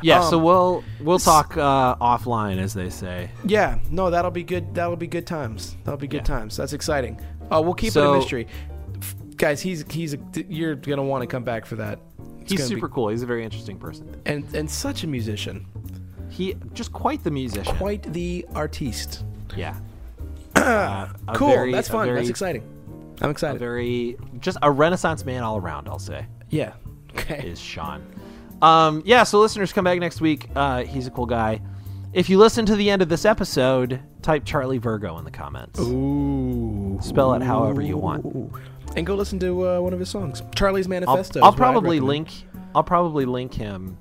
[0.00, 0.20] Yeah.
[0.22, 3.30] Um, so we'll we'll talk uh, offline, as they say.
[3.46, 4.74] Yeah, no, that'll be good.
[4.74, 5.76] That'll be good times.
[5.84, 6.38] That'll be good Yeah.
[6.38, 6.56] times.
[6.56, 7.20] That's exciting.
[7.52, 8.48] Uh, we'll keep it a mystery,
[9.00, 9.60] F- guys.
[9.60, 12.00] He's he's a, you're gonna want to come back for that.
[12.48, 13.08] He's gonna be- super cool.
[13.08, 14.16] He's a very interesting person.
[14.26, 15.66] and and such a musician,
[16.30, 17.76] He just quite the musician.
[17.76, 19.24] quite the artiste.
[19.56, 19.76] Yeah.
[20.56, 21.48] Uh, Cool.
[21.48, 22.06] very- That's fun.
[22.06, 22.62] very- That's exciting.
[23.20, 23.58] I'm A excited.
[23.58, 25.88] very just a renaissance man all around.
[25.88, 26.74] I'll say yeah.
[27.14, 27.46] Okay.
[27.48, 28.02] is Sean.
[28.60, 29.24] Um, yeah.
[29.24, 30.48] So listeners, come back next week.
[30.54, 31.60] Uh, he's a cool guy.
[32.12, 35.80] If you listen to the end of this episode, type Charlie Virgo in the comments.
[35.80, 36.98] Ooh.
[37.02, 38.24] Spell it however you want.
[38.96, 41.40] And go listen to uh, one of his songs, Charlie's Manifesto.
[41.40, 42.28] I'll I'd probably link.
[42.74, 43.96] I'll probably link him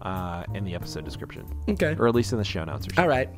[0.00, 1.94] uh, in the episode description, Okay.
[1.98, 2.86] or at least in the show notes.
[2.86, 3.02] Or something.
[3.04, 3.28] All right.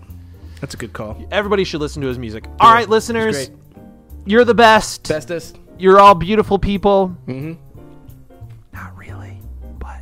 [0.61, 1.23] That's a good call.
[1.31, 2.47] Everybody should listen to his music.
[2.61, 3.51] All right, listeners,
[4.27, 5.07] you're the best.
[5.07, 5.59] Bestest.
[5.79, 7.17] You're all beautiful people.
[7.27, 7.53] Mm-hmm.
[8.73, 9.39] Not really,
[9.79, 10.01] but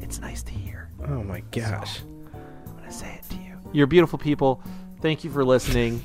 [0.00, 0.88] it's nice to hear.
[1.08, 2.00] Oh my gosh.
[2.66, 3.58] I'm gonna say it to you.
[3.72, 4.62] You're beautiful people.
[5.00, 6.02] Thank you for listening.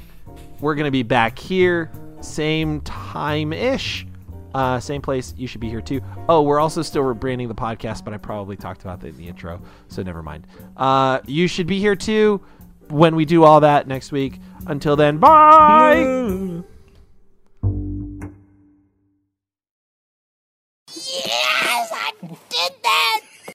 [0.59, 1.91] We're gonna be back here,
[2.28, 4.05] same time ish,
[4.53, 5.34] uh, same place.
[5.38, 6.01] You should be here too.
[6.30, 9.28] Oh, we're also still rebranding the podcast, but I probably talked about that in the
[9.28, 10.47] intro, so never mind.
[10.75, 12.41] Uh, you should be here too
[12.89, 14.39] when we do all that next week.
[14.67, 16.63] Until then, bye.